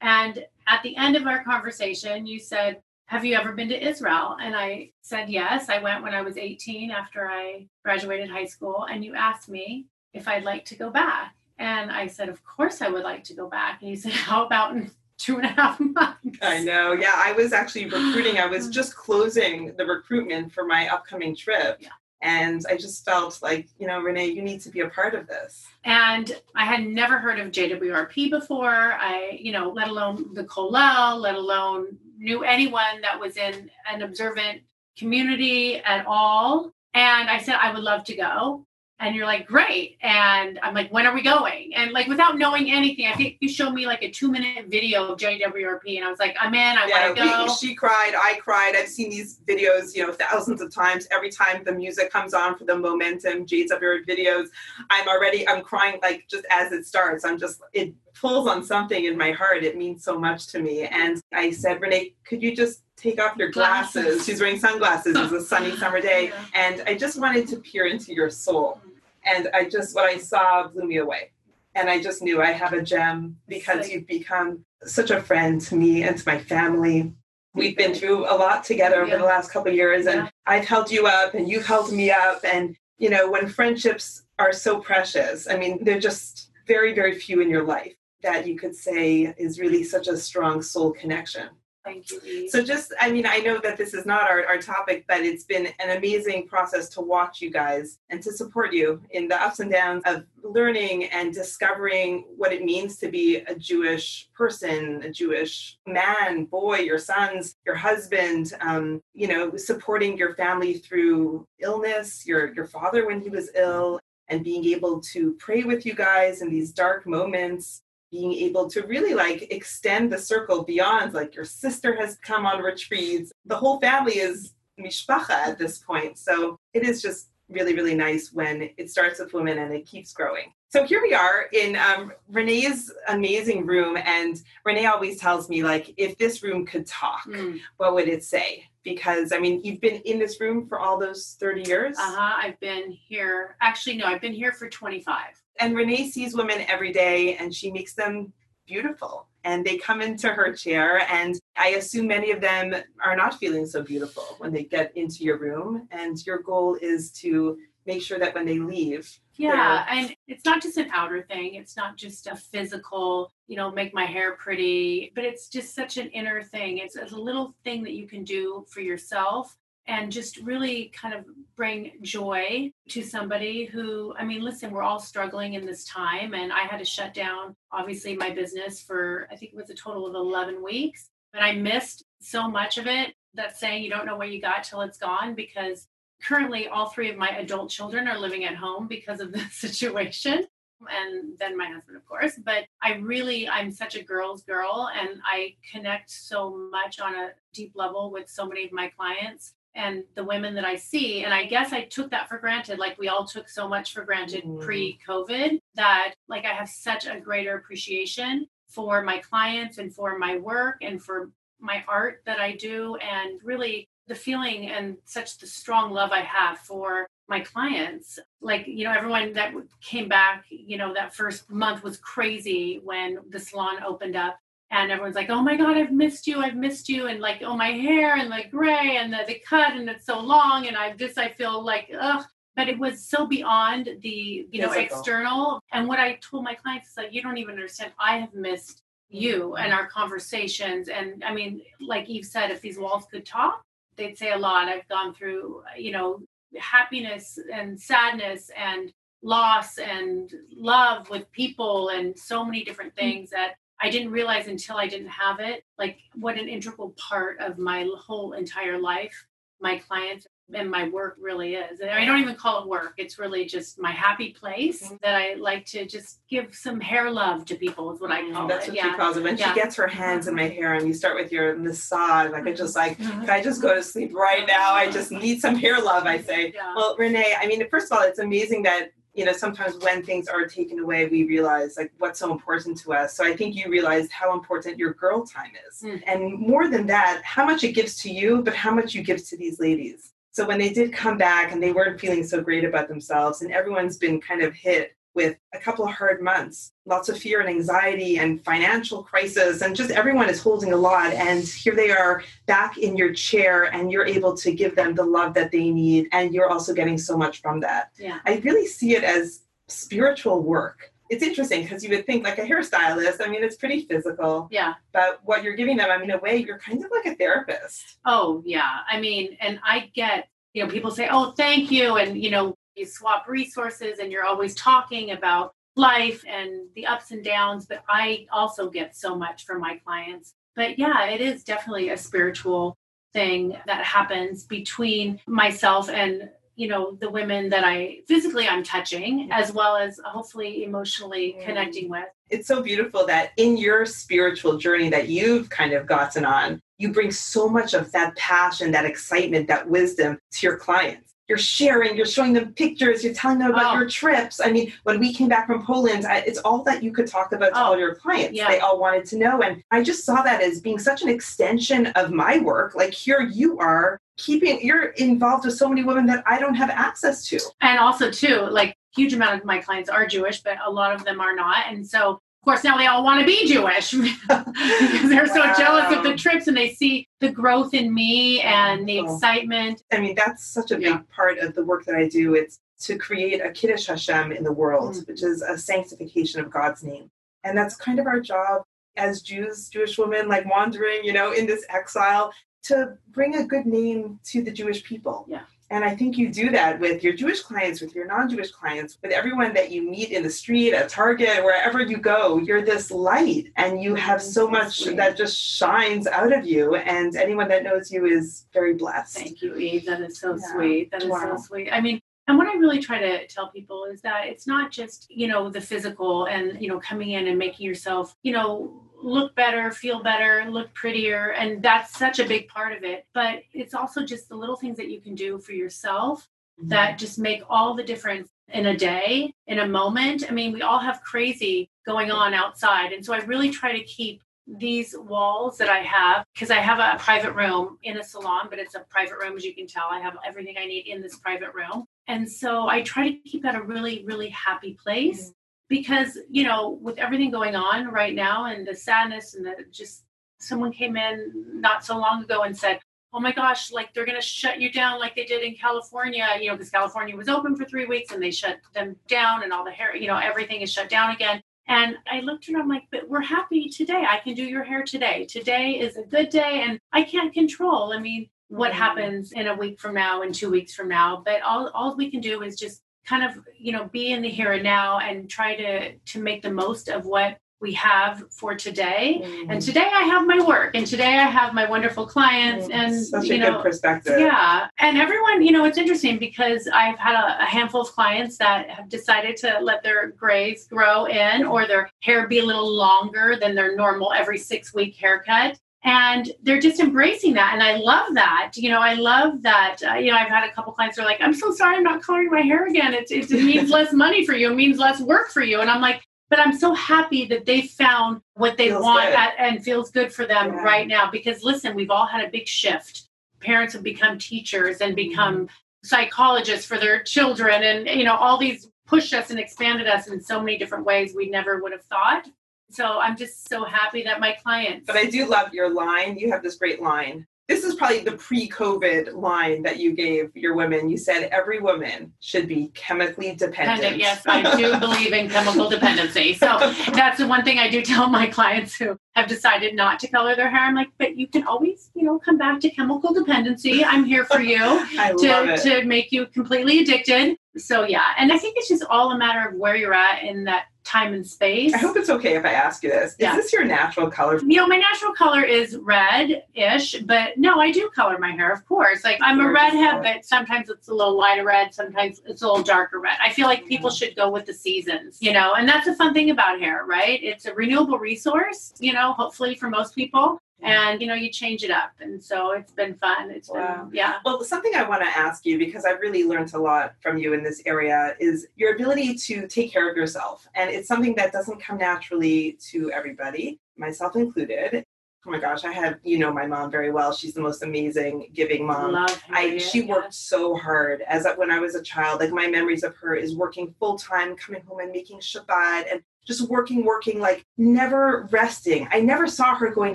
And 0.01 0.45
at 0.69 0.83
the 0.83 0.97
end 0.97 1.17
of 1.17 1.27
our 1.27 1.43
conversation, 1.43 2.27
you 2.27 2.39
said, 2.39 2.81
Have 3.07 3.25
you 3.25 3.35
ever 3.35 3.53
been 3.53 3.69
to 3.71 3.89
Israel? 3.89 4.37
And 4.41 4.55
I 4.55 4.91
said, 5.03 5.29
Yes. 5.29 5.69
I 5.69 5.79
went 5.79 6.03
when 6.03 6.15
I 6.15 6.23
was 6.23 6.37
18 6.37 6.91
after 6.91 7.29
I 7.29 7.67
graduated 7.85 8.31
high 8.31 8.47
school. 8.47 8.87
And 8.91 9.05
you 9.05 9.15
asked 9.15 9.49
me 9.49 9.87
if 10.13 10.29
I'd 10.29 10.45
like 10.45 10.65
to 10.67 10.77
go 10.77 10.91
back. 10.91 11.35
And 11.59 11.91
I 11.91 12.07
said, 12.07 12.29
Of 12.29 12.45
course 12.45 12.83
I 12.83 12.89
would 12.89 13.05
like 13.05 13.25
to 13.25 13.35
go 13.35 13.49
back. 13.49 13.81
And 13.83 13.91
you 13.91 13.97
said, 13.97 14.13
How 14.13 14.47
about 14.47 14.75
in 14.75 14.91
two 15.19 15.37
and 15.37 15.45
a 15.45 15.49
half 15.49 15.79
months? 15.81 16.39
I 16.43 16.63
know. 16.63 16.93
Yeah, 16.93 17.15
I 17.15 17.33
was 17.33 17.53
actually 17.53 17.87
recruiting. 17.87 18.39
I 18.39 18.47
was 18.47 18.69
just 18.69 18.97
closing 18.97 19.75
the 19.77 19.87
recruitment 19.87 20.53
for 20.53 20.65
my 20.65 20.89
upcoming 20.89 21.37
trip. 21.37 21.79
Yeah. 21.81 21.89
And 22.23 22.65
I 22.71 22.77
just 22.77 23.05
felt 23.05 23.43
like, 23.43 23.69
you 23.79 23.89
know, 23.89 24.01
Renee, 24.01 24.29
you 24.29 24.43
need 24.43 24.61
to 24.61 24.71
be 24.71 24.81
a 24.81 24.89
part 24.89 25.15
of 25.15 25.27
this. 25.27 25.67
And 25.85 26.41
I 26.55 26.65
had 26.65 26.87
never 26.87 27.19
heard 27.19 27.41
of 27.41 27.51
JWRP 27.51 28.31
before. 28.31 28.71
I, 28.71 29.37
you 29.41 29.51
know, 29.51 29.71
let 29.71 29.89
alone 29.89 30.33
the 30.33 30.45
Kollel, 30.45 31.21
let 31.21 31.35
alone 31.35 31.99
knew 32.17 32.45
anyone 32.45 33.01
that 33.03 33.19
was 33.19 33.37
in 33.37 33.69
an 33.93 34.03
observant 34.03 34.61
community 34.97 35.79
at 35.79 36.07
all. 36.07 36.73
And 36.95 37.29
I 37.29 37.39
said, 37.39 37.57
I 37.61 37.73
would 37.73 37.83
love 37.83 38.05
to 38.05 38.15
go. 38.15 38.67
And 39.03 39.17
you're 39.17 39.27
like, 39.27 39.49
great. 39.49 39.97
And 40.01 40.61
I'm 40.63 40.75
like, 40.75 40.93
when 40.93 41.07
are 41.07 41.15
we 41.15 41.23
going? 41.23 41.75
And 41.75 41.91
like, 41.91 42.07
without 42.07 42.39
knowing 42.39 42.71
anything, 42.73 43.07
I 43.07 43.15
think 43.15 43.37
you 43.41 43.49
showed 43.49 43.73
me 43.73 43.85
like 43.85 44.03
a 44.03 44.11
two 44.11 44.31
minute 44.31 44.69
video 44.69 45.13
of 45.13 45.19
JWRP. 45.19 45.97
And 45.97 46.05
I 46.05 46.09
was 46.09 46.21
like, 46.21 46.37
I'm 46.41 46.55
in, 46.55 46.79
I 46.79 46.87
want 46.87 47.17
to 47.17 47.23
we- 47.23 47.29
go. 47.29 47.55
she 47.55 47.75
cried, 47.75 48.15
I 48.17 48.39
cried. 48.41 48.77
I've 48.77 48.89
seen 48.89 49.11
these 49.11 49.41
videos, 49.47 49.97
you 49.97 50.07
know, 50.07 50.13
thousands 50.13 50.63
of 50.63 50.73
times. 50.73 51.09
Every 51.11 51.31
time 51.31 51.65
the 51.65 51.73
music 51.73 52.13
comes 52.13 52.33
on 52.33 52.57
for 52.57 52.65
the 52.65 52.77
momentum 52.77 53.45
JWR 53.45 54.07
videos, 54.07 54.47
I'm 54.89 55.09
already, 55.09 55.49
I'm 55.49 55.63
crying 55.63 55.99
like 56.01 56.29
just 56.31 56.47
as 56.49 56.71
it 56.71 56.87
starts. 56.87 57.25
I'm 57.25 57.39
just, 57.39 57.61
it 57.73 57.93
pulls 58.15 58.47
on 58.47 58.63
something 58.63 59.05
in 59.05 59.19
my 59.19 59.33
heart. 59.33 59.65
It 59.65 59.77
means 59.77 60.05
so 60.05 60.17
much 60.17 60.47
to 60.49 60.61
me. 60.61 60.83
And 60.83 61.21
I 61.33 61.51
said, 61.51 61.81
Renee, 61.81 62.15
could 62.25 62.41
you 62.41 62.55
just 62.55 62.83
take 62.97 63.21
off 63.21 63.37
your 63.37 63.51
glasses? 63.51 64.25
She's 64.25 64.41
wearing 64.41 64.61
sunglasses. 64.61 65.17
It's 65.17 65.33
a 65.33 65.41
sunny 65.41 65.77
summer 65.77 66.01
day. 66.01 66.29
Yeah. 66.29 66.45
And 66.55 66.83
I 66.87 66.95
just 66.95 67.19
wanted 67.19 67.49
to 67.49 67.57
peer 67.57 67.87
into 67.87 68.15
your 68.15 68.31
soul. 68.31 68.81
And 69.25 69.49
I 69.55 69.69
just, 69.69 69.95
what 69.95 70.05
I 70.05 70.19
saw 70.19 70.69
blew 70.69 70.85
me 70.87 70.97
away. 70.99 71.31
And 71.75 71.89
I 71.89 72.01
just 72.01 72.23
knew 72.23 72.43
I 72.43 72.53
have 72.53 72.73
a 72.73 72.83
gem 72.83 73.37
because 73.49 73.89
you've 73.89 74.07
become 74.07 74.65
such 74.85 75.11
a 75.11 75.23
friend 75.23 75.61
to 75.63 75.75
me 75.77 76.03
and 76.03 76.17
to 76.19 76.23
my 76.27 76.39
family. 76.39 77.13
we've 77.55 77.77
been 77.77 77.93
through 77.95 78.25
a 78.25 78.35
lot 78.35 78.65
together 78.65 78.97
Yeah. 79.05 79.13
over 79.15 79.19
the 79.19 79.25
last 79.29 79.51
couple 79.51 79.71
of 79.71 79.77
years, 79.77 80.07
and 80.07 80.23
Yeah. 80.23 80.31
I've 80.47 80.65
held 80.65 80.91
you 80.91 81.07
up, 81.07 81.35
and 81.35 81.47
you've 81.47 81.67
held 81.67 81.93
me 81.93 82.11
up, 82.11 82.41
and 82.45 82.75
you 82.97 83.11
know 83.11 83.31
when 83.31 83.47
friendships 83.47 84.23
are 84.39 84.55
so 84.55 84.81
precious. 84.81 85.47
I 85.47 85.57
mean, 85.57 85.85
they're 85.85 86.01
just 86.01 86.51
very, 86.67 86.95
very 86.95 87.15
few 87.19 87.41
in 87.43 87.51
your 87.51 87.65
life 87.65 87.95
that 88.23 88.47
you 88.47 88.57
could 88.57 88.75
say 88.75 89.35
is 89.37 89.61
really 89.61 89.85
such 89.85 90.09
a 90.09 90.17
strong 90.17 90.63
soul 90.63 90.93
connection. 90.93 91.49
Thank 91.85 92.11
you. 92.11 92.49
So 92.49 92.63
just, 92.63 92.93
I 93.01 93.11
mean, 93.11 93.27
I 93.27 93.39
know 93.39 93.59
that 93.59 93.77
this 93.77 93.93
is 93.93 94.07
not 94.07 94.31
our, 94.31 94.47
our 94.47 94.59
topic, 94.59 95.05
but 95.09 95.21
it's 95.21 95.43
been 95.43 95.67
an 95.81 95.97
amazing 95.97 96.47
process 96.47 96.89
to 96.91 97.01
watch 97.01 97.41
you 97.41 97.51
guys 97.51 97.99
and 98.11 98.23
to 98.23 98.33
support 98.33 98.73
you 98.73 99.01
in 99.11 99.27
the 99.27 99.41
ups 99.41 99.59
and 99.59 99.71
downs 99.71 100.03
of 100.07 100.25
learning 100.45 101.07
and 101.07 101.35
discovering 101.35 102.25
what 102.37 102.53
it 102.53 102.65
means 102.65 102.99
to 102.99 103.09
be 103.09 103.39
a 103.39 103.55
Jewish 103.57 104.29
person, 104.33 105.03
a 105.03 105.11
Jewish 105.11 105.79
man, 105.87 106.45
boy, 106.45 106.79
your 106.79 106.99
sons, 106.99 107.57
your 107.67 107.75
husband, 107.75 108.53
um, 108.61 109.03
you 109.13 109.27
know, 109.27 109.57
supporting 109.57 110.17
your 110.17 110.37
family 110.37 110.75
through 110.75 111.47
illness, 111.59 112.25
your, 112.27 112.55
your 112.55 112.67
father 112.67 113.07
when 113.07 113.21
he 113.21 113.29
was 113.29 113.51
ill, 113.57 113.99
and 114.29 114.45
being 114.45 114.65
able 114.67 115.01
to 115.01 115.33
pray 115.35 115.65
with 115.65 115.85
you 115.85 115.95
guys 115.95 116.43
in 116.43 116.49
these 116.49 116.73
dark 116.73 117.07
moments 117.07 117.82
being 118.13 118.33
able 118.35 118.69
to 118.71 118.83
really 118.83 119.15
like 119.15 119.51
extend 119.51 120.13
the 120.13 120.19
circle 120.19 120.63
beyond 120.63 121.15
like 121.15 121.35
your 121.35 121.45
sister 121.47 121.97
has 121.97 122.17
come 122.19 122.45
on 122.47 122.63
retreats 122.63 123.33
the 123.47 123.57
whole 123.57 123.81
family 123.81 124.19
is 124.19 124.53
mishpacha 124.79 125.31
at 125.31 125.59
this 125.59 125.79
point 125.79 126.17
so 126.19 126.57
it 126.75 126.83
is 126.85 127.03
just 127.03 127.31
really 127.49 127.75
really 127.75 127.95
nice 127.95 128.33
when 128.33 128.69
it 128.77 128.91
starts 128.91 129.19
with 129.19 129.33
women 129.35 129.59
and 129.59 129.73
it 129.75 129.85
keeps 129.87 130.13
growing 130.13 130.53
so 130.69 130.85
here 130.85 131.03
we 131.03 131.13
are 131.13 131.47
in 131.53 131.77
um, 131.77 132.13
renee's 132.29 132.91
amazing 133.09 133.67
room 133.67 133.97
and 133.97 134.43
renee 134.65 134.87
always 134.87 135.19
tells 135.19 135.49
me 135.49 135.63
like 135.63 135.93
if 135.97 136.17
this 136.19 136.43
room 136.43 136.65
could 136.67 136.87
talk 136.87 137.25
Mm. 137.29 137.59
what 137.79 137.95
would 137.95 138.09
it 138.09 138.25
say 138.25 138.65
because 138.85 139.33
i 139.33 139.39
mean 139.39 139.61
you've 139.65 139.81
been 139.81 140.01
in 140.05 140.19
this 140.19 140.41
room 140.41 140.67
for 140.67 140.79
all 140.81 140.99
those 140.99 141.37
30 141.41 141.63
years 141.69 141.97
Uh-huh. 141.99 142.35
I've 142.43 142.59
been 142.61 142.91
here. 142.91 143.57
Actually, 143.61 143.97
no, 143.99 144.07
I've 144.07 144.21
been 144.21 144.33
here 144.33 144.53
for 144.53 144.69
25. 144.69 145.42
And 145.61 145.77
Renee 145.77 146.11
sees 146.11 146.35
women 146.35 146.65
every 146.69 146.93
day 146.93 147.37
and 147.37 147.55
she 147.55 147.71
makes 147.71 147.95
them 147.95 148.33
beautiful. 148.67 149.29
And 149.45 149.65
they 149.65 149.77
come 149.77 150.01
into 150.01 150.29
her 150.29 150.53
chair, 150.53 151.01
and 151.11 151.35
I 151.57 151.71
assume 151.71 152.07
many 152.07 152.31
of 152.31 152.41
them 152.41 152.75
are 153.05 153.17
not 153.17 153.39
feeling 153.41 153.67
so 153.67 153.83
beautiful 153.83 154.23
when 154.39 154.53
they 154.53 154.63
get 154.63 154.97
into 154.97 155.25
your 155.25 155.37
room. 155.39 155.89
And 155.91 156.25
your 156.25 156.39
goal 156.39 156.79
is 156.81 157.11
to 157.23 157.59
make 157.85 158.03
sure 158.03 158.21
that 158.21 158.35
when 158.37 158.47
they 158.47 158.61
leave, 158.61 159.19
Yeah, 159.35 159.85
and 159.89 160.15
it's 160.29 160.45
not 160.45 160.63
just 160.63 160.77
an 160.77 160.91
outer 160.93 161.23
thing. 161.23 161.57
It's 161.57 161.77
not 161.77 161.97
just 161.97 162.29
a 162.29 162.37
physical, 162.37 163.33
you 163.49 163.57
know, 163.57 163.73
make 163.73 163.93
my 163.93 164.05
hair 164.05 164.37
pretty, 164.37 165.11
but 165.15 165.25
it's 165.25 165.49
just 165.49 165.75
such 165.75 165.97
an 165.97 166.09
inner 166.11 166.43
thing. 166.43 166.79
It's 166.79 166.97
a 166.97 167.17
little 167.17 167.55
thing 167.65 167.83
that 167.83 167.95
you 167.95 168.07
can 168.07 168.23
do 168.25 168.65
for 168.69 168.81
yourself 168.81 169.57
and 169.87 170.13
just 170.13 170.37
really 170.39 170.93
kind 170.95 171.15
of 171.15 171.25
bring 171.57 171.93
joy 172.03 172.71
to 172.89 173.03
somebody 173.03 173.65
who, 173.65 174.15
I 174.19 174.25
mean, 174.25 174.43
listen, 174.43 174.71
we're 174.71 174.83
all 174.83 175.01
struggling 175.01 175.55
in 175.55 175.67
this 175.67 175.85
time, 175.85 176.35
and 176.35 176.53
I 176.53 176.61
had 176.61 176.79
to 176.79 176.85
shut 176.85 177.15
down, 177.15 177.57
obviously, 177.73 178.17
my 178.17 178.31
business 178.31 178.81
for, 178.81 179.29
I 179.31 179.37
think 179.37 179.53
it 179.53 179.57
was 179.57 179.71
a 179.71 179.75
total 179.75 180.07
of 180.07 180.15
11 180.15 180.63
weeks, 180.63 181.09
but 181.33 181.43
I 181.43 181.53
missed 181.53 182.05
so 182.21 182.49
much 182.49 182.79
of 182.79 182.87
it. 182.87 183.15
That 183.35 183.57
saying, 183.57 183.83
you 183.83 183.89
don't 183.89 184.05
know 184.05 184.19
where 184.19 184.29
you 184.29 184.43
got 184.43 184.63
till 184.63 184.83
it's 184.83 184.99
gone 184.99 185.35
because 185.35 185.89
currently 186.23 186.69
all 186.69 186.91
three 186.91 187.11
of 187.11 187.17
my 187.17 187.31
adult 187.31 187.71
children 187.71 188.07
are 188.07 188.19
living 188.19 188.45
at 188.45 188.57
home 188.57 188.87
because 188.87 189.21
of 189.21 189.33
the 189.33 189.45
situation 189.51 190.47
and 190.91 191.39
then 191.39 191.57
my 191.57 191.67
husband 191.67 191.97
of 191.97 192.05
course 192.07 192.39
but 192.45 192.65
i 192.83 192.95
really 192.95 193.49
i'm 193.49 193.71
such 193.71 193.95
a 193.95 194.03
girl's 194.03 194.43
girl 194.43 194.91
and 195.01 195.21
i 195.25 195.55
connect 195.71 196.11
so 196.11 196.69
much 196.73 196.99
on 196.99 197.15
a 197.15 197.31
deep 197.55 197.73
level 197.75 198.11
with 198.11 198.29
so 198.29 198.47
many 198.47 198.65
of 198.65 198.73
my 198.73 198.91
clients 198.97 199.55
and 199.75 200.05
the 200.15 200.25
women 200.25 200.55
that 200.55 200.65
i 200.65 200.77
see 200.77 201.25
and 201.25 201.33
i 201.33 201.45
guess 201.45 201.73
i 201.73 201.83
took 201.83 202.11
that 202.11 202.29
for 202.29 202.39
granted 202.39 202.79
like 202.79 202.99
we 202.99 203.09
all 203.09 203.25
took 203.25 203.49
so 203.49 203.69
much 203.69 203.93
for 203.93 204.05
granted 204.05 204.45
Mhm. 204.45 204.61
pre-covid 204.61 205.59
that 205.75 206.15
like 206.29 206.45
i 206.45 206.53
have 206.53 206.69
such 206.69 207.07
a 207.07 207.19
greater 207.21 207.57
appreciation 207.57 208.47
for 208.69 209.03
my 209.03 209.19
clients 209.19 209.79
and 209.79 209.95
for 209.95 210.19
my 210.19 210.39
work 210.39 210.79
and 210.83 211.03
for 211.03 211.31
my 211.61 211.85
art 211.89 212.23
that 212.27 212.39
i 212.41 212.53
do 212.53 212.97
and 212.97 213.41
really 213.43 213.89
the 214.09 214.15
feeling 214.15 214.69
and 214.69 214.97
such 215.05 215.39
the 215.39 215.47
strong 215.47 215.93
love 215.93 216.11
I 216.11 216.23
have 216.23 216.59
for 216.59 217.07
my 217.29 217.39
clients. 217.41 218.19
Like, 218.41 218.67
you 218.67 218.85
know, 218.85 218.93
everyone 218.93 219.33
that 219.35 219.55
came 219.81 220.09
back, 220.09 220.45
you 220.51 220.77
know, 220.77 220.93
that 220.93 221.15
first 221.15 221.49
month 221.51 221.85
was 221.85 221.99
crazy 221.99 222.81
when 222.83 223.19
the 223.31 223.39
salon 223.39 223.77
opened 223.87 224.17
up. 224.17 224.39
And 224.73 224.91
everyone's 224.91 225.15
like, 225.15 225.29
oh 225.29 225.43
my 225.43 225.55
God, 225.55 225.77
I've 225.77 225.93
missed 225.93 226.27
you. 226.27 226.41
I've 226.41 226.57
missed 226.57 226.89
you. 226.89 227.07
And 227.07 227.21
like, 227.21 227.43
oh, 227.45 227.55
my 227.55 227.71
hair 227.73 228.17
and 228.17 228.31
like 228.31 228.51
gray 228.51 228.97
and 228.97 229.13
the, 229.13 229.19
the 229.27 229.41
cut 229.47 229.75
and 229.75 229.89
it's 229.89 230.07
so 230.07 230.19
long. 230.19 230.67
And 230.67 230.77
I 230.77 230.95
just, 230.95 231.19
I 231.19 231.29
feel 231.29 231.63
like, 231.63 231.91
ugh. 231.99 232.25
But 232.57 232.69
it 232.69 232.79
was 232.79 233.07
so 233.07 233.27
beyond 233.27 233.89
the, 234.01 234.47
you 234.51 234.61
know, 234.61 234.71
Physical. 234.71 234.99
external. 234.99 235.61
And 235.73 235.89
what 235.89 235.99
I 235.99 236.19
told 236.23 236.45
my 236.45 236.55
clients 236.55 236.91
is 236.91 236.97
like, 236.97 237.13
you 237.13 237.23
don't 237.23 237.39
even 237.39 237.55
understand. 237.55 237.93
I 237.99 238.19
have 238.19 238.35
missed 238.35 238.83
you 239.11 239.57
and 239.57 239.73
our 239.73 239.87
conversations. 239.89 240.89
And 240.89 241.23
I 241.23 241.35
mean, 241.35 241.63
like 241.81 242.09
Eve 242.09 242.25
said, 242.25 242.51
if 242.51 242.63
these 242.63 242.79
walls 242.79 243.05
could 243.11 243.27
talk, 243.27 243.63
they'd 243.97 244.17
say 244.17 244.33
a 244.33 244.39
lot. 244.39 244.69
I've 244.69 244.89
gone 244.89 245.15
through, 245.15 245.63
you 245.79 245.93
know, 245.93 246.23
happiness 246.59 247.39
and 247.53 247.79
sadness 247.81 248.51
and 248.57 248.93
loss 249.23 249.79
and 249.79 250.33
love 250.55 251.09
with 251.11 251.31
people 251.33 251.91
and 251.91 252.19
so 252.19 252.45
many 252.45 252.65
different 252.65 252.93
mm. 252.95 252.97
things 252.97 253.31
that 253.31 253.55
I 253.83 253.91
didn't 253.91 254.11
realize 254.13 254.47
until 254.47 254.77
I 254.77 254.87
didn't 254.87 255.09
have 255.09 255.41
it, 255.41 255.65
like 255.79 255.99
what 256.15 256.39
an 256.39 256.49
integral 256.49 256.95
part 256.97 257.41
of 257.41 257.59
my 257.59 257.89
whole 257.99 258.33
entire 258.35 258.79
life, 258.81 259.27
my 259.61 259.79
clients 259.79 260.27
and 260.55 260.71
my 260.71 260.87
work 260.89 261.17
really 261.21 261.55
is. 261.55 261.81
And 261.81 261.91
I 261.91 262.05
don't 262.05 262.21
even 262.21 262.35
call 262.35 262.63
it 262.63 262.69
work. 262.69 262.95
It's 262.99 263.19
really 263.19 263.45
just 263.47 263.81
my 263.81 263.91
happy 263.91 264.31
place 264.39 264.83
Mhm. 264.91 265.01
that 265.01 265.15
I 265.15 265.35
like 265.35 265.65
to 265.67 265.87
just 265.87 266.21
give 266.29 266.55
some 266.55 266.79
hair 266.81 267.11
love 267.11 267.45
to 267.47 267.55
people 267.55 267.91
is 267.93 268.01
what 268.01 268.13
I 268.13 268.21
call 268.31 268.45
Mm, 268.45 268.49
That's 268.49 268.67
it. 268.67 268.71
what 268.71 268.77
yeah. 268.77 268.91
she 268.93 268.97
calls 268.99 269.17
it. 269.17 269.23
When 269.23 269.37
Yeah. 269.37 269.49
she 269.49 269.55
gets 269.61 269.75
her 269.77 269.87
hands 269.87 270.29
in 270.29 270.35
my 270.35 270.47
hair 270.49 270.75
and 270.75 270.87
you 270.87 270.93
start 270.95 271.15
with 271.17 271.33
your 271.33 271.57
massage, 271.57 272.31
like 272.33 272.47
I 272.47 272.53
just 272.53 272.77
like, 272.77 272.99
Mhm. 272.99 273.23
if 273.25 273.31
I 273.31 273.41
just 273.41 273.63
go 273.63 273.75
to 273.75 273.83
sleep 273.83 274.15
right 274.15 274.47
now, 274.47 274.75
I 274.75 274.91
just 274.91 275.11
need 275.11 275.41
some 275.41 275.55
hair 275.57 275.81
love, 275.81 276.05
I 276.07 276.19
say. 276.21 276.53
Yeah. 276.55 276.75
Well, 276.77 276.97
Renee, 276.99 277.35
I 277.41 277.47
mean, 277.47 277.67
first 277.71 277.91
of 277.91 277.99
all, 277.99 278.05
it's 278.05 278.19
amazing 278.19 278.63
that, 278.65 278.93
you 279.15 279.25
know, 279.27 279.33
sometimes 279.33 279.77
when 279.85 280.03
things 280.03 280.27
are 280.27 280.47
taken 280.47 280.79
away, 280.79 281.07
we 281.07 281.25
realize 281.25 281.77
like 281.77 281.93
what's 281.99 282.19
so 282.19 282.33
important 282.33 282.79
to 282.79 282.95
us. 282.95 283.15
So 283.15 283.25
I 283.25 283.37
think 283.37 283.55
you 283.55 283.69
realized 283.69 284.11
how 284.11 284.33
important 284.33 284.79
your 284.79 284.95
girl 284.95 285.27
time 285.27 285.53
is. 285.69 285.83
Mm. 285.83 286.03
And 286.07 286.39
more 286.39 286.69
than 286.69 286.87
that, 286.87 287.21
how 287.23 287.45
much 287.45 287.63
it 287.63 287.73
gives 287.73 287.97
to 288.03 288.11
you, 288.11 288.43
but 288.43 288.55
how 288.55 288.73
much 288.75 288.95
you 288.95 289.03
give 289.03 289.27
to 289.29 289.37
these 289.37 289.61
ladies. 289.61 290.13
So 290.31 290.47
when 290.47 290.59
they 290.59 290.71
did 290.71 290.95
come 290.95 291.19
back 291.19 291.53
and 291.53 291.63
they 291.63 291.73
weren't 291.73 292.01
feeling 292.01 292.25
so 292.25 292.41
great 292.41 292.65
about 292.65 292.89
themselves, 292.89 293.43
and 293.43 293.53
everyone's 293.53 293.99
been 293.99 294.19
kind 294.19 294.43
of 294.43 294.55
hit 294.55 294.97
with 295.15 295.37
a 295.55 295.59
couple 295.59 295.85
of 295.85 295.93
hard 295.93 296.23
months, 296.23 296.73
lots 296.87 297.09
of 297.09 297.19
fear 297.19 297.41
and 297.41 297.49
anxiety 297.49 298.19
and 298.19 298.43
financial 298.45 299.03
crisis, 299.03 299.61
and 299.61 299.77
just 299.77 299.91
everyone 299.91 300.29
is 300.31 300.41
holding 300.41 300.73
a 300.73 300.77
lot. 300.77 301.13
And 301.13 301.45
here 301.45 301.75
they 301.75 301.91
are 301.91 302.23
back 302.47 302.79
in 302.79 302.97
your 302.97 303.13
chair, 303.13 303.65
and 303.75 303.93
you're 303.93 304.07
able 304.07 304.35
to 304.39 304.53
give 304.53 304.75
them 304.75 304.95
the 304.95 305.05
love 305.05 305.35
that 305.35 305.51
they 305.53 305.71
need, 305.71 306.09
and 306.13 306.33
you're 306.33 306.49
also 306.51 306.73
getting 306.73 306.97
so 306.99 307.17
much 307.17 307.41
from 307.43 307.61
that. 307.61 307.91
Yeah. 307.99 308.21
I 308.25 308.37
really 308.45 308.67
see 308.67 308.95
it 308.97 309.05
as 309.05 309.43
spiritual 309.69 310.43
work. 310.43 310.91
It's 311.11 311.23
interesting 311.23 311.63
because 311.65 311.85
you 311.85 311.91
would 311.91 312.07
think 312.07 312.25
like 312.25 312.39
a 312.39 312.43
hairstylist, 312.43 313.21
I 313.23 313.29
mean, 313.29 313.45
it's 313.45 313.57
pretty 313.57 313.83
physical, 313.83 314.49
Yeah. 314.51 314.75
but 314.93 315.21
what 315.25 315.43
you're 315.43 315.57
giving 315.57 315.77
them, 315.77 315.91
I 315.91 315.99
mean, 315.99 316.09
in 316.09 316.17
a 316.17 316.21
way, 316.21 316.39
you're 316.39 316.59
kind 316.59 316.83
of 316.83 316.91
like 316.91 317.05
a 317.05 317.15
therapist. 317.17 317.99
Oh, 318.07 318.43
yeah. 318.47 318.79
I 318.91 318.99
mean, 318.99 319.37
and 319.41 319.61
I 319.63 319.91
get, 319.95 320.29
you 320.55 320.65
know, 320.65 320.71
people 320.71 320.91
say, 320.91 321.09
oh, 321.11 321.33
thank 321.33 321.71
you. 321.71 321.97
And, 321.97 322.17
you 322.23 322.31
know, 322.31 322.57
you 322.77 322.87
swap 322.87 323.29
resources 323.29 323.99
and 323.99 324.11
you're 324.11 324.25
always 324.25 324.55
talking 324.55 325.13
about 325.13 325.55
life 325.77 326.25
and 326.29 326.69
the 326.75 326.87
ups 326.87 327.11
and 327.11 327.25
downs. 327.25 327.67
But 327.67 327.83
I 327.89 328.27
also 328.33 328.69
get 328.71 328.97
so 328.97 329.15
much 329.17 329.45
from 329.47 329.61
my 329.61 329.77
clients. 329.85 330.35
But 330.55 330.79
yeah, 330.79 331.07
it 331.07 331.21
is 331.21 331.45
definitely 331.45 331.91
a 331.91 331.97
spiritual 331.97 332.77
thing 333.13 333.57
that 333.67 333.85
happens 333.85 334.45
between 334.45 335.21
myself 335.27 335.89
and 335.91 336.31
you 336.57 336.69
know 336.69 336.97
the 337.01 337.11
women 337.11 337.49
that 337.49 337.65
i 337.65 337.99
physically 338.07 338.47
i'm 338.47 338.63
touching 338.63 339.29
as 339.33 339.53
well 339.53 339.77
as 339.77 339.99
hopefully 340.05 340.65
emotionally 340.65 341.37
Mm. 341.39 341.45
connecting 341.47 341.89
with 341.91 342.05
It's 342.31 342.47
so 342.47 342.63
beautiful 342.63 343.07
that 343.07 343.31
in 343.37 343.57
your 343.57 343.85
spiritual 343.87 344.57
journey 344.59 344.89
that 344.91 345.09
you've 345.09 345.51
kind 345.51 345.73
of 345.75 345.87
gotten 345.87 346.25
on, 346.25 346.61
you 346.79 346.91
bring 346.93 347.11
so 347.11 347.49
much 347.49 347.75
of 347.75 347.93
that 347.93 348.17
passion, 348.17 348.71
that 348.73 348.87
excitement, 348.87 349.49
that 349.49 349.69
wisdom 349.69 350.19
to 350.33 350.47
your 350.47 350.57
clients. 350.57 351.12
You're 351.29 351.39
sharing, 351.39 351.97
you're 351.97 352.05
showing 352.05 352.33
them 352.33 352.53
pictures, 352.55 353.05
you're 353.05 353.15
telling 353.15 353.39
them 353.39 353.51
about 353.53 353.75
Oh. 353.75 353.79
your 353.79 353.89
trips. 353.89 354.41
I 354.41 354.51
mean, 354.51 354.73
when 354.83 354.99
we 354.99 355.15
came 355.15 355.29
back 355.29 355.47
from 355.47 355.65
Poland, 355.65 356.05
I, 356.05 356.19
it's 356.19 356.39
all 356.41 356.63
that 356.65 356.83
you 356.83 356.93
could 356.93 357.07
talk 357.07 357.33
about 357.33 357.51
to 357.55 357.59
Oh, 357.59 357.63
all 357.63 357.79
your 357.79 357.95
clients. 357.95 358.37
yeah. 358.37 358.49
They 358.51 358.59
all 358.59 358.79
wanted 358.79 359.05
to 359.07 359.19
know. 359.19 359.41
And 359.41 359.63
I 359.71 359.83
just 359.83 360.05
saw 360.05 360.23
that 360.23 360.43
as 360.43 360.61
being 360.61 360.79
such 360.79 361.03
an 361.03 361.09
extension 361.09 361.87
of 361.89 362.11
my 362.11 362.39
work. 362.39 362.75
Like 362.75 362.93
here 362.93 363.21
you 363.23 363.59
are 363.61 364.01
keeping, 364.19 364.61
you're 364.63 364.87
involved 364.99 365.45
with 365.45 365.55
so 365.57 365.69
many 365.69 365.85
women 365.85 366.07
that 366.07 366.25
I 366.27 366.39
don't 366.39 366.55
have 366.57 366.71
access 366.71 367.25
to. 367.29 367.39
and 367.61 367.79
also 367.79 368.11
too 368.11 368.47
like 368.51 368.77
huge 368.95 369.15
amount 369.15 369.39
of 369.41 369.45
my 369.47 369.59
clients 369.59 369.89
are 369.89 370.07
jewish 370.07 370.43
but 370.43 370.59
a 370.67 370.71
lot 370.71 370.95
of 370.95 371.03
them 371.07 371.19
are 371.19 371.35
not 371.35 371.65
and 371.69 371.87
so 371.87 372.21
Of 372.43 372.47
course, 372.47 372.65
now 372.65 372.77
they 372.77 372.89
all 372.89 373.05
want 373.05 373.21
to 373.21 373.27
be 373.27 373.47
Jewish 373.47 373.93
because 373.93 375.09
they're 375.09 375.29
so 375.29 375.53
jealous 375.57 375.97
of 375.97 376.03
the 376.03 376.17
trips 376.17 376.49
and 376.49 376.57
they 376.57 376.71
see 376.71 377.07
the 377.21 377.31
growth 377.31 377.73
in 377.73 377.95
me 377.95 378.41
and 378.41 378.89
the 378.89 378.99
excitement. 378.99 379.85
I 379.93 380.01
mean, 380.01 380.17
that's 380.17 380.45
such 380.45 380.73
a 380.73 380.77
big 380.77 381.09
part 381.09 381.39
of 381.39 381.55
the 381.55 381.65
work 381.65 381.85
that 381.85 381.95
I 381.95 382.09
do. 382.09 382.35
It's 382.35 382.59
to 382.81 382.99
create 382.99 383.41
a 383.41 383.53
Kiddush 383.53 383.87
Hashem 383.87 384.33
in 384.33 384.43
the 384.43 384.51
world, 384.53 384.97
Mhm. 384.97 385.07
which 385.07 385.23
is 385.23 385.41
a 385.41 385.57
sanctification 385.57 386.41
of 386.41 386.51
God's 386.51 386.83
name. 386.83 387.13
And 387.45 387.57
that's 387.57 387.77
kind 387.77 388.01
of 388.01 388.09
our 388.09 388.19
job 388.19 388.63
as 388.97 389.23
Jews, 389.23 389.69
Jewish 389.69 389.97
women, 389.97 390.27
like 390.27 390.45
wandering, 390.45 391.05
you 391.05 391.13
know, 391.13 391.31
in 391.31 391.47
this 391.47 391.65
exile, 391.69 392.33
to 392.65 392.99
bring 393.13 393.37
a 393.37 393.45
good 393.45 393.67
name 393.67 394.19
to 394.25 394.43
the 394.43 394.51
Jewish 394.51 394.83
people. 394.83 395.27
Yeah. 395.29 395.43
And 395.73 395.87
I 395.87 395.97
think 395.97 396.19
you 396.19 396.29
do 396.29 396.51
that 396.51 396.79
with 396.79 397.03
your 397.03 397.15
Jewish 397.15 397.41
clients, 397.41 397.81
with 397.81 397.95
your 397.95 398.07
non 398.07 398.29
Jewish 398.29 398.51
clients, 398.51 398.99
with 399.01 399.11
everyone 399.11 399.55
that 399.55 399.71
you 399.71 399.89
meet 399.91 400.11
in 400.11 400.23
the 400.23 400.29
street, 400.29 400.75
at 400.75 400.91
Target, 400.91 401.43
wherever 401.43 401.81
you 401.81 401.97
go. 401.97 402.37
You're 402.37 402.61
this 402.61 402.91
light 402.91 403.51
and 403.57 403.83
you 403.83 403.95
have 403.95 404.21
mm-hmm. 404.21 404.31
so 404.33 404.47
much 404.49 404.85
that 404.85 405.17
just 405.17 405.35
shines 405.35 406.07
out 406.07 406.31
of 406.31 406.45
you. 406.45 406.75
And 406.75 407.17
anyone 407.17 407.49
that 407.49 407.65
knows 407.65 407.91
you 407.91 408.05
is 408.05 408.45
very 408.53 408.75
blessed. 408.75 409.17
Thank 409.17 409.41
you, 409.41 409.57
Eve. 409.57 409.87
That 409.87 410.03
is 410.03 410.21
so 410.21 410.33
Yeah. 410.33 410.53
sweet. 410.53 410.91
That 410.91 411.05
is 411.05 411.09
Wow. 411.09 411.37
so 411.37 411.43
sweet. 411.43 411.71
I 411.73 411.81
mean, 411.81 412.03
and 412.29 412.37
what 412.37 412.49
I 412.49 412.55
really 412.59 412.79
try 412.79 412.99
to 412.99 413.27
tell 413.27 413.49
people 413.49 413.87
is 413.87 414.03
that 414.03 414.27
it's 414.27 414.47
not 414.47 414.71
just, 414.71 415.11
you 415.11 415.27
know, 415.27 415.49
the 415.49 415.61
physical 415.61 416.27
and, 416.27 416.61
you 416.61 416.69
know, 416.69 416.81
coming 416.81 417.13
in 417.13 417.29
and 417.29 417.39
making 417.39 417.65
yourself, 417.67 418.15
you 418.23 418.35
know, 418.35 418.83
look 419.03 419.35
better, 419.35 419.71
feel 419.71 420.03
better, 420.03 420.45
look 420.51 420.73
prettier. 420.75 421.33
And 421.33 421.63
that's 421.63 421.99
such 421.99 422.19
a 422.19 422.27
big 422.27 422.49
part 422.49 422.77
of 422.77 422.85
it. 422.85 423.07
But 423.13 423.43
it's 423.53 423.75
also 423.75 424.05
just 424.05 424.29
the 424.29 424.37
little 424.37 424.57
things 424.57 424.77
that 424.77 424.89
you 424.89 425.01
can 425.01 425.15
do 425.15 425.39
for 425.39 425.53
yourself 425.53 426.29
mm-hmm. 426.59 426.69
that 426.69 426.99
just 426.99 427.19
make 427.19 427.43
all 427.49 427.75
the 427.75 427.83
difference 427.83 428.29
in 428.49 428.67
a 428.67 428.77
day, 428.77 429.33
in 429.47 429.61
a 429.61 429.67
moment. 429.67 430.25
I 430.29 430.33
mean, 430.33 430.53
we 430.53 430.63
all 430.63 430.79
have 430.79 431.03
crazy 431.03 431.71
going 431.87 432.11
on 432.11 432.35
outside. 432.35 432.93
And 432.93 433.05
so 433.05 433.15
I 433.15 433.19
really 433.19 433.51
try 433.51 433.73
to 433.73 433.85
keep 433.85 434.23
these 434.47 434.95
walls 434.99 435.57
that 435.59 435.69
I 435.69 435.79
have, 435.79 436.27
because 436.35 436.51
I 436.51 436.57
have 436.57 436.81
a 436.81 436.99
private 436.99 437.33
room 437.33 437.79
in 437.85 437.97
a 437.99 438.05
salon, 438.05 438.49
but 438.51 438.59
it's 438.59 438.75
a 438.75 438.81
private 438.91 439.19
room, 439.19 439.37
as 439.37 439.45
you 439.45 439.55
can 439.55 439.69
tell. 439.69 439.87
I 439.89 440.01
have 440.01 440.17
everything 440.27 440.57
I 440.59 440.67
need 440.67 440.89
in 440.89 441.01
this 441.01 441.17
private 441.17 441.55
room. 441.55 441.85
And 442.09 442.31
so 442.31 442.69
I 442.69 442.83
try 442.83 443.09
to 443.09 443.17
keep 443.19 443.45
that 443.45 443.55
a 443.55 443.63
really, 443.63 444.05
really 444.05 444.31
happy 444.31 444.77
place 444.83 445.21
mm-hmm. 445.21 445.31
Because, 445.69 446.19
you 446.31 446.45
know, 446.45 446.79
with 446.83 446.99
everything 446.99 447.31
going 447.31 447.57
on 447.57 447.89
right 447.89 448.15
now 448.15 448.47
and 448.47 448.67
the 448.67 448.75
sadness 448.75 449.35
and 449.35 449.45
the 449.47 449.55
just 449.71 450.05
someone 450.39 450.73
came 450.73 450.97
in 450.97 451.33
not 451.61 451.85
so 451.85 451.97
long 451.97 452.23
ago 452.23 452.43
and 452.43 452.57
said, 452.57 452.81
oh 453.15 453.21
my 453.21 453.33
gosh, 453.33 453.71
like 453.71 453.93
they're 453.93 454.07
going 454.07 454.21
to 454.21 454.27
shut 454.27 454.61
you 454.61 454.73
down 454.73 454.99
like 454.99 455.15
they 455.15 455.25
did 455.25 455.43
in 455.43 455.55
California, 455.55 456.27
you 456.41 456.49
know, 456.49 456.55
because 456.55 456.71
California 456.71 457.15
was 457.17 457.29
open 457.29 457.55
for 457.55 457.65
three 457.65 457.85
weeks 457.85 458.13
and 458.13 458.23
they 458.23 458.31
shut 458.31 458.59
them 458.75 458.97
down 459.07 459.43
and 459.43 459.53
all 459.53 459.65
the 459.65 459.71
hair, 459.71 459.95
you 459.95 460.07
know, 460.07 460.17
everything 460.17 460.63
is 460.63 460.73
shut 460.73 460.89
down 460.89 461.15
again. 461.15 461.41
And 461.69 461.97
I 462.11 462.21
looked 462.21 462.49
at 462.49 462.57
I'm 462.57 462.69
like, 462.69 462.85
but 462.91 463.09
we're 463.09 463.21
happy 463.21 463.69
today. 463.69 464.05
I 464.09 464.19
can 464.19 464.35
do 464.35 464.43
your 464.45 464.65
hair 464.65 464.83
today. 464.83 465.27
Today 465.27 465.73
is 465.73 465.97
a 465.97 466.03
good 466.03 466.31
day 466.31 466.65
and 466.67 466.81
I 466.93 467.03
can't 467.03 467.33
control. 467.33 467.93
I 467.93 467.99
mean, 467.99 468.29
what 468.49 468.73
Mhm. 468.73 468.77
happens 468.77 469.33
in 469.33 469.47
a 469.47 469.55
week 469.55 469.79
from 469.81 469.95
now 469.95 470.23
and 470.23 470.35
two 470.35 470.51
weeks 470.51 470.75
from 470.75 470.89
now. 470.89 471.23
But 471.25 471.43
all, 471.43 471.69
all 471.69 471.97
we 471.97 472.11
can 472.11 472.21
do 472.21 472.43
is 472.43 472.59
just 472.59 472.82
kind 473.07 473.25
of, 473.25 473.43
you 473.59 473.73
know, 473.73 473.87
be 473.87 474.13
in 474.13 474.23
the 474.23 474.29
here 474.29 474.53
and 474.53 474.63
now 474.63 474.99
and 474.99 475.29
try 475.29 475.55
to 475.57 475.93
to 475.97 476.23
make 476.23 476.43
the 476.43 476.51
most 476.51 476.89
of 476.89 477.05
what 477.05 477.39
we 477.61 477.73
have 477.75 478.25
for 478.33 478.57
today. 478.57 479.21
Mhm. 479.23 479.47
And 479.53 479.63
today 479.63 479.89
I 479.93 480.03
have 480.03 480.27
my 480.27 480.45
work, 480.45 480.75
and 480.75 480.85
today 480.85 481.17
I 481.19 481.29
have 481.39 481.55
my 481.55 481.71
wonderful 481.71 482.07
clients, 482.07 482.69
and 482.71 482.93
such 483.07 483.27
you 483.27 483.37
a 483.37 483.39
know, 483.39 483.53
good 483.53 483.63
perspective. 483.63 484.19
yeah. 484.19 484.67
And 484.81 484.99
everyone, 484.99 485.43
you 485.43 485.53
know, 485.53 485.65
it's 485.65 485.79
interesting 485.79 486.19
because 486.19 486.67
I've 486.75 486.99
had 486.99 487.15
a, 487.15 487.41
a 487.43 487.47
handful 487.47 487.83
of 487.83 487.89
clients 487.93 488.37
that 488.39 488.69
have 488.69 488.89
decided 488.89 489.37
to 489.39 489.59
let 489.61 489.85
their 489.85 490.09
grays 490.09 490.67
grow 490.67 491.05
in 491.05 491.45
or 491.45 491.69
their 491.69 491.89
hair 492.01 492.27
be 492.27 492.41
a 492.41 492.45
little 492.45 492.69
longer 492.69 493.37
than 493.41 493.55
their 493.55 493.77
normal 493.77 494.13
every 494.13 494.39
six 494.39 494.75
week 494.75 494.97
haircut. 494.97 495.57
And 495.85 496.31
they're 496.43 496.61
just 496.61 496.79
embracing 496.81 497.35
that. 497.35 497.55
And 497.55 497.63
I 497.63 497.77
love 497.77 498.15
that. 498.15 498.53
You 498.55 498.71
know, 498.71 498.79
I 498.81 498.95
love 498.95 499.43
that. 499.43 499.79
Uh, 499.85 499.95
you 499.95 500.13
know, 500.13 500.17
I've 500.17 500.29
had 500.29 500.49
a 500.49 500.53
couple 500.53 500.73
clients 500.73 500.97
that 500.97 501.03
are 501.03 501.07
like, 501.07 501.21
I'm 501.21 501.35
so 501.35 501.53
sorry 501.53 501.77
I'm 501.77 501.83
not 501.83 502.03
coloring 502.03 502.31
my 502.31 502.43
hair 502.43 502.67
again. 502.69 502.95
It, 502.95 503.11
it, 503.11 503.31
it 503.31 503.45
means 503.45 503.69
less 503.71 503.93
money 503.93 504.25
for 504.25 504.35
you, 504.35 504.53
it 504.53 504.55
means 504.55 504.79
less 504.79 505.01
work 505.01 505.31
for 505.31 505.43
you. 505.43 505.61
And 505.61 505.69
I'm 505.69 505.81
like, 505.81 506.03
but 506.31 506.39
I'm 506.39 506.57
so 506.57 506.73
happy 506.73 507.27
that 507.27 507.45
they 507.45 507.63
found 507.63 508.23
what 508.35 508.57
they 508.57 508.69
Feels 508.69 508.83
want 508.83 509.07
at, 509.07 509.35
and 509.39 509.63
feels 509.63 509.91
good 509.91 510.13
for 510.13 510.25
them 510.25 510.55
Yeah. 510.55 510.63
right 510.63 510.89
now. 510.89 511.11
Because 511.11 511.43
listen, 511.43 511.75
we've 511.75 511.91
all 511.91 512.07
had 512.07 512.25
a 512.25 512.31
big 512.31 512.47
shift. 512.47 513.09
Parents 513.41 513.75
have 513.75 513.83
become 513.83 514.19
teachers 514.19 514.79
and 514.79 514.95
become 514.97 515.49
psychologists 515.85 516.65
for 516.65 516.79
their 516.79 517.03
children, 517.03 517.63
and 517.65 517.87
you 517.99 518.05
know, 518.05 518.15
all 518.15 518.39
these 518.39 518.71
pushed 518.87 519.13
us 519.13 519.31
and 519.31 519.39
expanded 519.39 519.87
us 519.87 520.07
in 520.07 520.21
so 520.23 520.39
many 520.41 520.57
different 520.57 520.85
ways 520.85 521.13
we 521.15 521.29
never 521.29 521.61
would 521.61 521.73
have 521.73 521.85
thought. 521.85 522.27
So 522.73 523.01
I'm 523.01 523.17
just 523.17 523.49
so 523.49 523.65
happy 523.65 524.03
that 524.05 524.21
my 524.21 524.33
clients. 524.43 524.87
But 524.87 524.97
I 524.97 525.07
do 525.07 525.27
love 525.27 525.53
your 525.53 525.69
line. 525.73 526.19
You 526.19 526.31
have 526.33 526.43
this 526.43 526.57
great 526.57 526.81
line. 526.81 527.27
This 527.49 527.65
is 527.65 527.75
probably 527.75 527.99
the 527.99 528.13
pre 528.13 528.49
COVID 528.49 529.15
line 529.15 529.63
that 529.63 529.79
you 529.79 529.95
gave 529.95 530.35
your 530.35 530.55
women. 530.55 530.89
You 530.89 530.97
said 530.97 531.25
every 531.25 531.61
woman 531.61 532.13
should 532.21 532.49
be 532.49 532.69
chemically 532.73 533.35
dependent. 533.35 533.81
Dependent. 533.81 533.99
Yes, 533.99 534.23
I 534.25 534.57
do 534.57 534.79
believe 534.81 535.13
in 535.13 535.29
chemical 535.29 535.69
dependency. 535.69 536.35
So 536.35 536.47
that's 536.95 537.19
the 537.19 537.27
one 537.27 537.45
thing 537.45 537.59
I 537.59 537.69
do 537.69 537.83
tell 537.83 538.09
my 538.09 538.27
clients 538.29 538.77
who 538.77 538.97
have 539.17 539.29
decided 539.29 539.75
not 539.75 539.99
to 540.01 540.09
color 540.09 540.35
their 540.35 540.49
hair. 540.49 540.61
I'm 540.61 540.75
like, 540.75 540.89
but 540.99 541.19
you 541.19 541.27
can 541.27 541.45
always, 541.47 541.91
you 541.95 542.05
know, 542.05 542.19
come 542.19 542.39
back 542.39 542.61
to 542.61 542.71
chemical 542.71 543.13
dependency. 543.13 543.85
I'm 543.85 544.05
here 544.05 544.25
for 544.25 544.41
you 544.41 544.59
to, 545.19 545.59
to 545.63 545.85
make 545.85 546.11
you 546.11 546.27
completely 546.27 546.79
addicted. 546.79 547.37
So 547.57 547.85
yeah, 547.85 548.15
and 548.17 548.33
I 548.33 548.39
think 548.39 548.57
it's 548.57 548.69
just 548.69 548.85
all 548.89 549.11
a 549.13 549.19
matter 549.19 549.51
of 549.51 549.57
where 549.57 549.77
you're 549.77 549.93
at 549.93 550.23
in 550.23 550.45
that 550.45 550.67
time 550.85 551.15
and 551.15 551.27
space. 551.27 551.73
I 551.73 551.79
hope 551.79 551.97
it's 551.97 552.11
okay 552.11 552.37
if 552.37 552.45
I 552.45 552.53
ask 552.53 552.83
you 552.83 552.91
this. 552.91 553.13
Is 553.13 553.35
this 553.35 553.53
your 553.53 553.65
natural 553.65 554.11
color? 554.11 554.41
you 554.41 554.57
know, 554.57 554.67
my 554.67 554.77
natural 554.77 555.13
color 555.13 555.43
is 555.43 555.77
red-ish, 555.77 557.01
but 557.03 557.37
no, 557.37 557.61
I 557.61 557.71
do 557.71 557.91
color 557.95 558.19
my 558.19 558.33
hair, 558.33 558.53
of 558.53 558.67
course. 558.67 559.05
Like 559.05 559.19
I'm 559.23 559.41
a 559.41 559.51
redhead, 559.51 560.03
but 560.03 560.25
sometimes 560.25 560.69
it's 560.69 560.89
a 560.89 560.95
little 560.95 561.17
lighter 561.17 561.45
red, 561.45 561.75
sometimes 561.75 562.21
it's 562.27 562.43
a 562.43 562.47
little 562.47 562.63
darker 562.63 563.01
red. 563.01 563.17
I 563.23 563.33
feel 563.33 563.47
like 563.47 563.61
mm-hmm. 563.61 563.69
people 563.69 563.91
should 563.91 564.17
go 564.17 564.31
with 564.31 564.47
the 564.47 564.55
seasons, 564.55 565.19
you 565.21 565.33
know, 565.33 565.55
and 565.55 565.69
that's 565.69 565.87
a 565.87 565.95
fun 565.95 566.15
thing 566.15 566.31
about 566.31 566.61
hair, 566.61 566.85
right? 566.87 567.23
It's 567.23 567.47
a 567.47 567.55
renewable 567.55 567.99
resource, 567.99 568.75
you 568.79 568.93
know, 568.93 569.13
hopefully 569.13 569.55
for 569.55 569.71
most 569.71 569.95
people. 569.95 570.41
And 570.63 571.01
you 571.01 571.07
know, 571.07 571.15
you 571.15 571.31
change 571.31 571.65
it 571.65 571.71
up. 571.71 571.93
And 572.01 572.23
so 572.23 572.53
it's 572.53 572.73
been 572.73 572.95
fun. 572.95 573.31
It's 573.31 573.49
Wow. 573.49 573.85
been 573.85 573.97
yeah. 573.97 574.19
Well, 574.25 574.43
something 574.45 574.75
I 574.75 574.89
want 574.89 575.03
to 575.03 575.09
ask 575.09 575.45
you 575.45 575.59
because 575.59 575.85
I've 575.85 576.01
really 576.01 576.25
learned 576.25 576.55
a 576.55 576.59
lot 576.59 576.95
from 577.01 577.19
you 577.19 577.33
in 577.33 577.43
this 577.43 577.63
area 577.67 578.15
is 578.21 578.47
your 578.57 578.75
ability 578.75 579.15
to 579.15 579.47
take 579.47 579.73
care 579.73 579.91
of 579.91 579.97
yourself. 579.97 580.47
And 580.55 580.71
it's 580.71 580.89
something 580.89 581.15
that 581.17 581.33
doesn't 581.33 581.61
come 581.61 581.79
naturally 581.79 582.59
to 582.71 582.91
everybody, 582.93 583.61
myself 583.77 584.17
included. 584.17 584.85
Oh 585.25 585.31
my 585.31 585.39
gosh, 585.39 585.65
I 585.65 585.71
have, 585.71 586.01
you 586.03 586.19
know, 586.19 586.33
my 586.33 586.47
mom 586.47 586.69
very 586.69 586.91
well. 586.91 587.13
She's 587.13 587.33
the 587.33 587.41
most 587.41 587.63
amazing 587.63 588.31
giving 588.35 588.67
mom. 588.67 588.91
Love 588.93 589.23
I 589.31 589.57
she 589.59 589.83
yeah. 589.83 589.95
worked 589.95 590.15
so 590.15 590.57
hard 590.57 591.03
as 591.03 591.27
when 591.37 591.49
I 591.51 591.61
was 591.61 591.77
a 591.77 591.83
child. 591.83 592.19
Like 592.19 592.33
my 592.33 592.49
memories 592.49 592.83
of 592.83 592.97
her 592.97 593.15
is 593.15 593.37
working 593.37 593.73
full 593.79 593.97
time, 593.97 594.35
coming 594.35 594.63
home 594.67 594.81
and 594.81 594.91
making 594.91 595.21
Shabbat 595.21 595.93
and 595.93 596.03
just 596.27 596.49
working, 596.49 596.85
working, 596.85 597.21
like 597.21 597.45
never 597.59 598.29
resting. 598.31 598.89
I 598.91 599.01
never 599.01 599.27
saw 599.27 599.55
her 599.55 599.71
going 599.71 599.95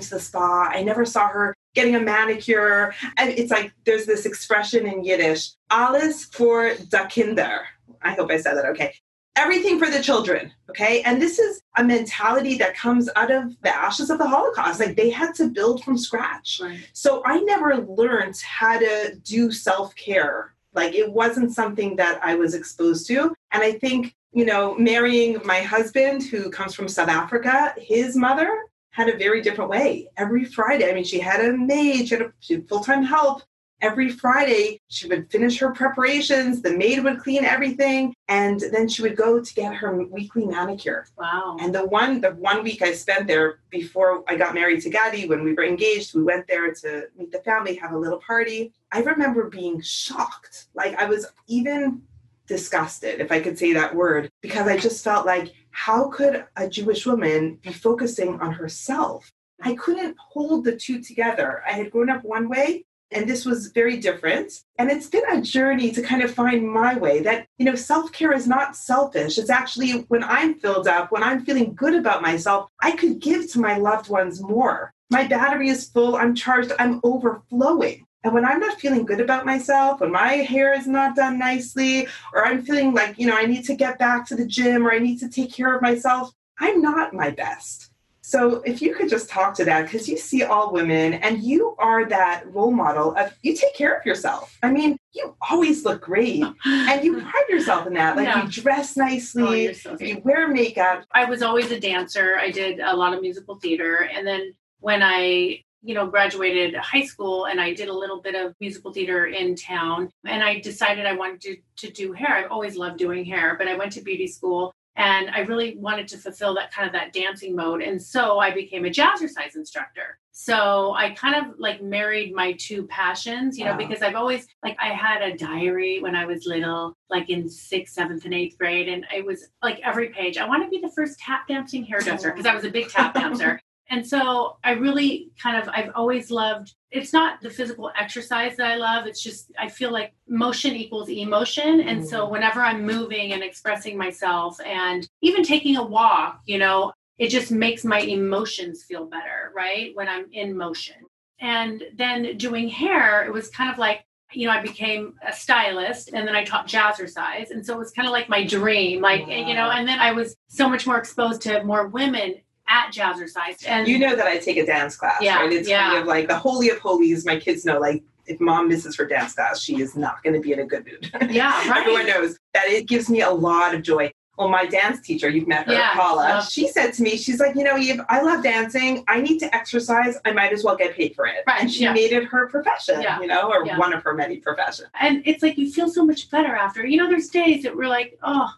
to 0.00 0.10
the 0.10 0.20
spa. 0.20 0.70
I 0.72 0.82
never 0.82 1.04
saw 1.04 1.28
her 1.28 1.54
getting 1.74 1.94
a 1.94 2.00
manicure. 2.00 2.94
And 3.16 3.30
it's 3.30 3.50
like 3.50 3.72
there's 3.84 4.06
this 4.06 4.26
expression 4.26 4.86
in 4.86 5.04
Yiddish, 5.04 5.52
alles 5.70 6.24
for 6.24 6.74
the 6.74 7.08
Kinder. 7.14 7.60
I 8.02 8.12
hope 8.12 8.30
I 8.30 8.38
said 8.38 8.54
that 8.54 8.66
okay. 8.66 8.94
Everything 9.36 9.78
for 9.78 9.88
the 9.88 10.02
children, 10.02 10.52
okay? 10.68 11.00
And 11.02 11.22
this 11.22 11.38
is 11.38 11.62
a 11.76 11.84
mentality 11.84 12.58
that 12.58 12.74
comes 12.74 13.08
out 13.14 13.30
of 13.30 13.56
the 13.62 13.74
ashes 13.74 14.10
of 14.10 14.18
the 14.18 14.26
Holocaust. 14.26 14.80
Like 14.80 14.96
they 14.96 15.10
had 15.10 15.32
to 15.36 15.48
build 15.48 15.84
from 15.84 15.96
scratch. 15.96 16.58
Right. 16.60 16.80
So 16.92 17.22
I 17.24 17.38
never 17.42 17.76
learned 17.76 18.36
how 18.38 18.80
to 18.80 19.14
do 19.22 19.52
self 19.52 19.94
care. 19.94 20.54
Like 20.74 20.94
it 20.94 21.12
wasn't 21.12 21.54
something 21.54 21.94
that 21.96 22.20
I 22.24 22.34
was 22.34 22.54
exposed 22.54 23.06
to. 23.08 23.32
And 23.52 23.62
I 23.62 23.72
think, 23.72 24.14
you 24.32 24.44
know, 24.44 24.74
marrying 24.76 25.40
my 25.44 25.60
husband 25.60 26.22
who 26.22 26.50
comes 26.50 26.74
from 26.74 26.88
South 26.88 27.08
Africa, 27.08 27.74
his 27.78 28.16
mother 28.16 28.64
had 28.90 29.08
a 29.08 29.16
very 29.16 29.40
different 29.40 29.70
way. 29.70 30.08
Every 30.16 30.44
Friday, 30.44 30.90
I 30.90 30.94
mean, 30.94 31.04
she 31.04 31.20
had 31.20 31.40
a 31.40 31.56
maid, 31.56 32.08
she 32.08 32.16
had, 32.16 32.22
a, 32.22 32.62
full-time 32.68 33.02
help. 33.02 33.42
Every 33.80 34.08
Friday, 34.08 34.80
she 34.88 35.06
would 35.06 35.30
finish 35.30 35.56
her 35.60 35.70
preparations, 35.70 36.62
the 36.62 36.76
maid 36.76 37.04
would 37.04 37.20
clean 37.20 37.44
everything, 37.44 38.12
and 38.26 38.60
then 38.72 38.88
she 38.88 39.02
would 39.02 39.16
go 39.16 39.40
to 39.40 39.54
get 39.54 39.72
her 39.72 40.04
weekly 40.04 40.46
manicure. 40.46 41.06
Wow. 41.16 41.56
And 41.60 41.72
the 41.72 41.86
one 41.86 42.20
the 42.20 42.32
one 42.32 42.64
week 42.64 42.82
I 42.82 42.92
spent 42.92 43.28
there 43.28 43.60
before 43.70 44.24
I 44.26 44.34
got 44.34 44.52
married 44.52 44.82
to 44.82 44.90
Gadi, 44.90 45.28
when 45.28 45.44
we 45.44 45.54
were 45.54 45.62
engaged, 45.64 46.12
we 46.12 46.24
went 46.24 46.48
there 46.48 46.74
to 46.74 47.04
meet 47.16 47.30
the 47.30 47.38
family, 47.38 47.76
have 47.76 47.92
a 47.92 47.98
little 47.98 48.18
party. 48.18 48.72
I 48.90 49.00
remember 49.02 49.48
being 49.48 49.80
shocked. 49.80 50.66
Like 50.74 50.96
I 50.96 51.04
was 51.04 51.26
even 51.46 52.02
disgusted, 52.48 53.20
if 53.20 53.30
I 53.30 53.40
could 53.40 53.58
say 53.58 53.72
that 53.74 53.94
word, 53.94 54.30
because 54.42 54.66
I 54.66 54.76
just 54.76 55.04
felt 55.04 55.26
like, 55.26 55.52
how 55.70 56.08
could 56.08 56.44
a 56.56 56.68
Jewish 56.68 57.06
woman 57.06 57.58
be 57.62 57.72
focusing 57.72 58.40
on 58.40 58.52
herself? 58.52 59.30
I 59.62 59.74
couldn't 59.74 60.16
hold 60.18 60.64
the 60.64 60.76
two 60.76 61.00
together. 61.02 61.62
I 61.66 61.72
had 61.72 61.90
grown 61.90 62.10
up 62.10 62.24
one 62.24 62.48
way 62.48 62.84
and 63.10 63.28
this 63.28 63.44
was 63.44 63.68
very 63.68 63.96
different. 63.96 64.52
And 64.78 64.90
it's 64.90 65.08
been 65.08 65.28
a 65.30 65.40
journey 65.40 65.90
to 65.92 66.02
kind 66.02 66.22
of 66.22 66.34
find 66.34 66.68
my 66.68 66.96
way 66.96 67.20
that, 67.22 67.46
you 67.58 67.64
know, 67.64 67.74
self 67.74 68.12
care 68.12 68.32
is 68.32 68.46
not 68.46 68.76
selfish. 68.76 69.38
It's 69.38 69.50
actually 69.50 69.92
when 70.08 70.22
I'm 70.24 70.58
filled 70.58 70.88
up, 70.88 71.10
when 71.10 71.22
I'm 71.22 71.44
feeling 71.44 71.74
good 71.74 71.94
about 71.94 72.22
myself, 72.22 72.68
I 72.80 72.92
could 72.92 73.20
give 73.20 73.50
to 73.52 73.60
my 73.60 73.78
loved 73.78 74.08
ones 74.08 74.42
more. 74.42 74.92
My 75.10 75.26
battery 75.26 75.70
is 75.70 75.88
full, 75.88 76.16
I'm 76.16 76.34
charged, 76.34 76.72
I'm 76.78 77.00
overflowing. 77.02 78.04
And 78.24 78.34
when 78.34 78.44
I'm 78.44 78.60
not 78.60 78.80
feeling 78.80 79.06
good 79.06 79.20
about 79.20 79.46
myself, 79.46 80.00
when 80.00 80.10
my 80.10 80.32
hair 80.32 80.74
is 80.74 80.86
not 80.86 81.14
done 81.14 81.38
nicely, 81.38 82.08
or 82.34 82.44
I'm 82.44 82.62
feeling 82.62 82.92
like, 82.92 83.18
you 83.18 83.26
know, 83.26 83.36
I 83.36 83.46
need 83.46 83.64
to 83.66 83.76
get 83.76 83.98
back 83.98 84.26
to 84.28 84.34
the 84.34 84.46
gym 84.46 84.86
or 84.86 84.92
I 84.92 84.98
need 84.98 85.20
to 85.20 85.28
take 85.28 85.52
care 85.52 85.74
of 85.74 85.82
myself, 85.82 86.32
I'm 86.58 86.82
not 86.82 87.14
my 87.14 87.30
best. 87.30 87.90
So 88.28 88.56
if 88.66 88.82
you 88.82 88.94
could 88.94 89.08
just 89.08 89.30
talk 89.30 89.54
to 89.54 89.64
that, 89.64 89.84
because 89.84 90.06
you 90.06 90.18
see 90.18 90.42
all 90.42 90.70
women 90.70 91.14
and 91.14 91.42
you 91.42 91.74
are 91.78 92.04
that 92.10 92.52
role 92.52 92.72
model 92.72 93.14
of 93.16 93.32
you 93.40 93.54
take 93.54 93.74
care 93.74 93.96
of 93.96 94.04
yourself. 94.04 94.58
I 94.62 94.70
mean, 94.70 94.98
you 95.12 95.34
always 95.48 95.86
look 95.86 96.02
great 96.02 96.44
and 96.66 97.02
you 97.02 97.22
pride 97.22 97.48
yourself 97.48 97.86
in 97.86 97.94
that. 97.94 98.16
Like 98.16 98.26
yeah. 98.26 98.44
you 98.44 98.50
dress 98.50 98.98
nicely, 98.98 99.70
oh, 99.70 99.72
so 99.72 99.96
you 99.98 100.20
wear 100.24 100.46
makeup. 100.46 101.04
I 101.12 101.24
was 101.24 101.40
always 101.40 101.70
a 101.70 101.80
dancer. 101.80 102.36
I 102.38 102.50
did 102.50 102.80
a 102.80 102.94
lot 102.94 103.14
of 103.14 103.22
musical 103.22 103.54
theater. 103.54 104.10
And 104.12 104.26
then 104.26 104.52
when 104.80 105.02
I 105.02 105.64
you 105.82 105.94
know, 105.94 106.06
graduated 106.06 106.74
high 106.76 107.04
school 107.04 107.46
and 107.46 107.60
I 107.60 107.72
did 107.72 107.88
a 107.88 107.92
little 107.92 108.20
bit 108.20 108.34
of 108.34 108.54
musical 108.60 108.92
theater 108.92 109.26
in 109.26 109.54
town. 109.54 110.10
And 110.24 110.42
I 110.42 110.60
decided 110.60 111.06
I 111.06 111.14
wanted 111.14 111.40
to, 111.42 111.56
to 111.86 111.92
do 111.92 112.12
hair. 112.12 112.36
I've 112.36 112.50
always 112.50 112.76
loved 112.76 112.98
doing 112.98 113.24
hair, 113.24 113.56
but 113.56 113.68
I 113.68 113.76
went 113.76 113.92
to 113.92 114.02
beauty 114.02 114.26
school 114.26 114.74
and 114.98 115.30
I 115.30 115.40
really 115.40 115.76
wanted 115.78 116.08
to 116.08 116.18
fulfill 116.18 116.54
that 116.56 116.72
kind 116.72 116.86
of 116.86 116.92
that 116.92 117.12
dancing 117.12 117.54
mode. 117.54 117.82
And 117.82 118.02
so 118.02 118.40
I 118.40 118.52
became 118.52 118.84
a 118.84 118.90
jazzercise 118.90 119.54
instructor. 119.54 120.18
So 120.32 120.92
I 120.92 121.10
kind 121.10 121.34
of 121.34 121.58
like 121.58 121.82
married 121.82 122.34
my 122.34 122.52
two 122.58 122.86
passions, 122.88 123.56
you 123.56 123.64
know, 123.64 123.72
wow. 123.72 123.76
because 123.76 124.02
I've 124.02 124.16
always 124.16 124.46
like 124.62 124.76
I 124.80 124.88
had 124.88 125.22
a 125.22 125.36
diary 125.36 126.00
when 126.00 126.14
I 126.14 126.26
was 126.26 126.46
little, 126.46 126.96
like 127.10 127.30
in 127.30 127.48
sixth, 127.48 127.94
seventh, 127.94 128.24
and 128.24 128.34
eighth 128.34 128.56
grade, 128.56 128.88
and 128.88 129.04
it 129.14 129.24
was 129.24 129.48
like 129.62 129.80
every 129.84 130.10
page. 130.10 130.38
I 130.38 130.46
want 130.46 130.62
to 130.64 130.68
be 130.68 130.80
the 130.80 130.92
first 130.92 131.18
tap 131.18 131.48
dancing 131.48 131.84
hairdresser 131.84 132.30
because 132.30 132.46
I 132.46 132.54
was 132.54 132.64
a 132.64 132.70
big 132.70 132.88
tap 132.88 133.14
dancer. 133.14 133.60
And 133.90 134.06
so 134.06 134.58
I 134.62 134.72
really 134.72 135.30
kind 135.42 135.56
of, 135.56 135.68
I've 135.72 135.90
always 135.94 136.30
loved, 136.30 136.74
it's 136.90 137.12
not 137.12 137.40
the 137.40 137.50
physical 137.50 137.90
exercise 137.98 138.56
that 138.56 138.66
I 138.66 138.76
love. 138.76 139.06
It's 139.06 139.22
just, 139.22 139.50
I 139.58 139.68
feel 139.68 139.92
like 139.92 140.12
motion 140.28 140.74
equals 140.74 141.08
emotion. 141.08 141.80
And 141.80 142.06
so 142.06 142.26
mm. 142.26 142.30
whenever 142.30 142.60
I'm 142.60 142.84
moving 142.84 143.32
and 143.32 143.42
expressing 143.42 143.96
myself 143.96 144.60
and 144.60 145.08
even 145.22 145.42
taking 145.42 145.76
a 145.76 145.82
walk, 145.82 146.42
you 146.44 146.58
know, 146.58 146.92
it 147.18 147.28
just 147.28 147.50
makes 147.50 147.84
my 147.84 148.00
emotions 148.00 148.84
feel 148.84 149.06
better, 149.06 149.52
right? 149.56 149.96
When 149.96 150.08
I'm 150.08 150.26
in 150.32 150.56
motion. 150.56 150.96
And 151.40 151.82
then 151.96 152.36
doing 152.36 152.68
hair, 152.68 153.24
it 153.24 153.32
was 153.32 153.48
kind 153.48 153.72
of 153.72 153.78
like, 153.78 154.04
you 154.32 154.46
know, 154.46 154.52
I 154.52 154.60
became 154.60 155.14
a 155.26 155.32
stylist 155.32 156.10
and 156.12 156.28
then 156.28 156.36
I 156.36 156.44
taught 156.44 156.68
jazzercise. 156.68 157.50
And 157.50 157.64
so 157.64 157.74
it 157.74 157.78
was 157.78 157.92
kind 157.92 158.06
of 158.06 158.12
like 158.12 158.28
my 158.28 158.44
dream, 158.44 159.00
like, 159.00 159.26
wow. 159.26 159.34
you 159.34 159.54
know, 159.54 159.70
and 159.70 159.88
then 159.88 159.98
I 159.98 160.12
was 160.12 160.36
so 160.48 160.68
much 160.68 160.86
more 160.86 160.98
exposed 160.98 161.40
to 161.42 161.64
more 161.64 161.88
women 161.88 162.34
at 162.68 162.92
Jazzercise. 162.92 163.66
And 163.66 163.88
you 163.88 163.98
know 163.98 164.14
that 164.14 164.26
I 164.26 164.38
take 164.38 164.56
a 164.56 164.66
dance 164.66 164.96
class, 164.96 165.20
yeah, 165.20 165.40
right? 165.40 165.52
It's 165.52 165.68
yeah. 165.68 165.90
kind 165.90 165.98
of 165.98 166.06
like 166.06 166.28
the 166.28 166.38
holy 166.38 166.70
of 166.70 166.78
holies. 166.78 167.24
My 167.24 167.38
kids 167.38 167.64
know, 167.64 167.78
like, 167.78 168.02
if 168.26 168.38
mom 168.40 168.68
misses 168.68 168.96
her 168.96 169.06
dance 169.06 169.34
class, 169.34 169.60
she 169.60 169.80
is 169.80 169.96
not 169.96 170.22
going 170.22 170.34
to 170.34 170.40
be 170.40 170.52
in 170.52 170.60
a 170.60 170.66
good 170.66 170.86
mood. 170.86 171.10
Yeah, 171.30 171.50
right. 171.68 171.78
Everyone 171.78 172.06
knows 172.06 172.38
that 172.54 172.66
it 172.68 172.86
gives 172.86 173.08
me 173.08 173.22
a 173.22 173.30
lot 173.30 173.74
of 173.74 173.82
joy. 173.82 174.12
Well, 174.36 174.48
my 174.48 174.66
dance 174.66 175.00
teacher, 175.00 175.28
you've 175.28 175.48
met 175.48 175.66
her, 175.66 175.72
yeah, 175.72 175.94
Paula, 175.94 176.46
she 176.48 176.68
said 176.68 176.92
to 176.92 177.02
me, 177.02 177.16
she's 177.16 177.40
like, 177.40 177.56
you 177.56 177.64
know, 177.64 177.76
Eve, 177.76 178.00
I 178.08 178.22
love 178.22 178.44
dancing. 178.44 179.02
I 179.08 179.20
need 179.20 179.40
to 179.40 179.52
exercise. 179.52 180.16
I 180.24 180.30
might 180.30 180.52
as 180.52 180.62
well 180.62 180.76
get 180.76 180.94
paid 180.94 181.16
for 181.16 181.26
it. 181.26 181.42
Right. 181.44 181.60
And 181.60 181.72
she 181.72 181.82
yeah. 181.82 181.92
made 181.92 182.12
it 182.12 182.22
her 182.22 182.48
profession, 182.48 183.02
yeah. 183.02 183.20
you 183.20 183.26
know, 183.26 183.50
or 183.50 183.64
one 183.76 183.92
of 183.92 184.04
her 184.04 184.14
many 184.14 184.36
professions. 184.36 184.90
And 185.00 185.22
it's 185.26 185.42
like 185.42 185.58
you 185.58 185.72
feel 185.72 185.88
so 185.88 186.06
much 186.06 186.30
better 186.30 186.54
after. 186.54 186.86
You 186.86 186.98
know, 186.98 187.08
there's 187.08 187.30
days 187.30 187.64
that 187.64 187.76
we're 187.76 187.88
like, 187.88 188.16
oh, 188.22 188.48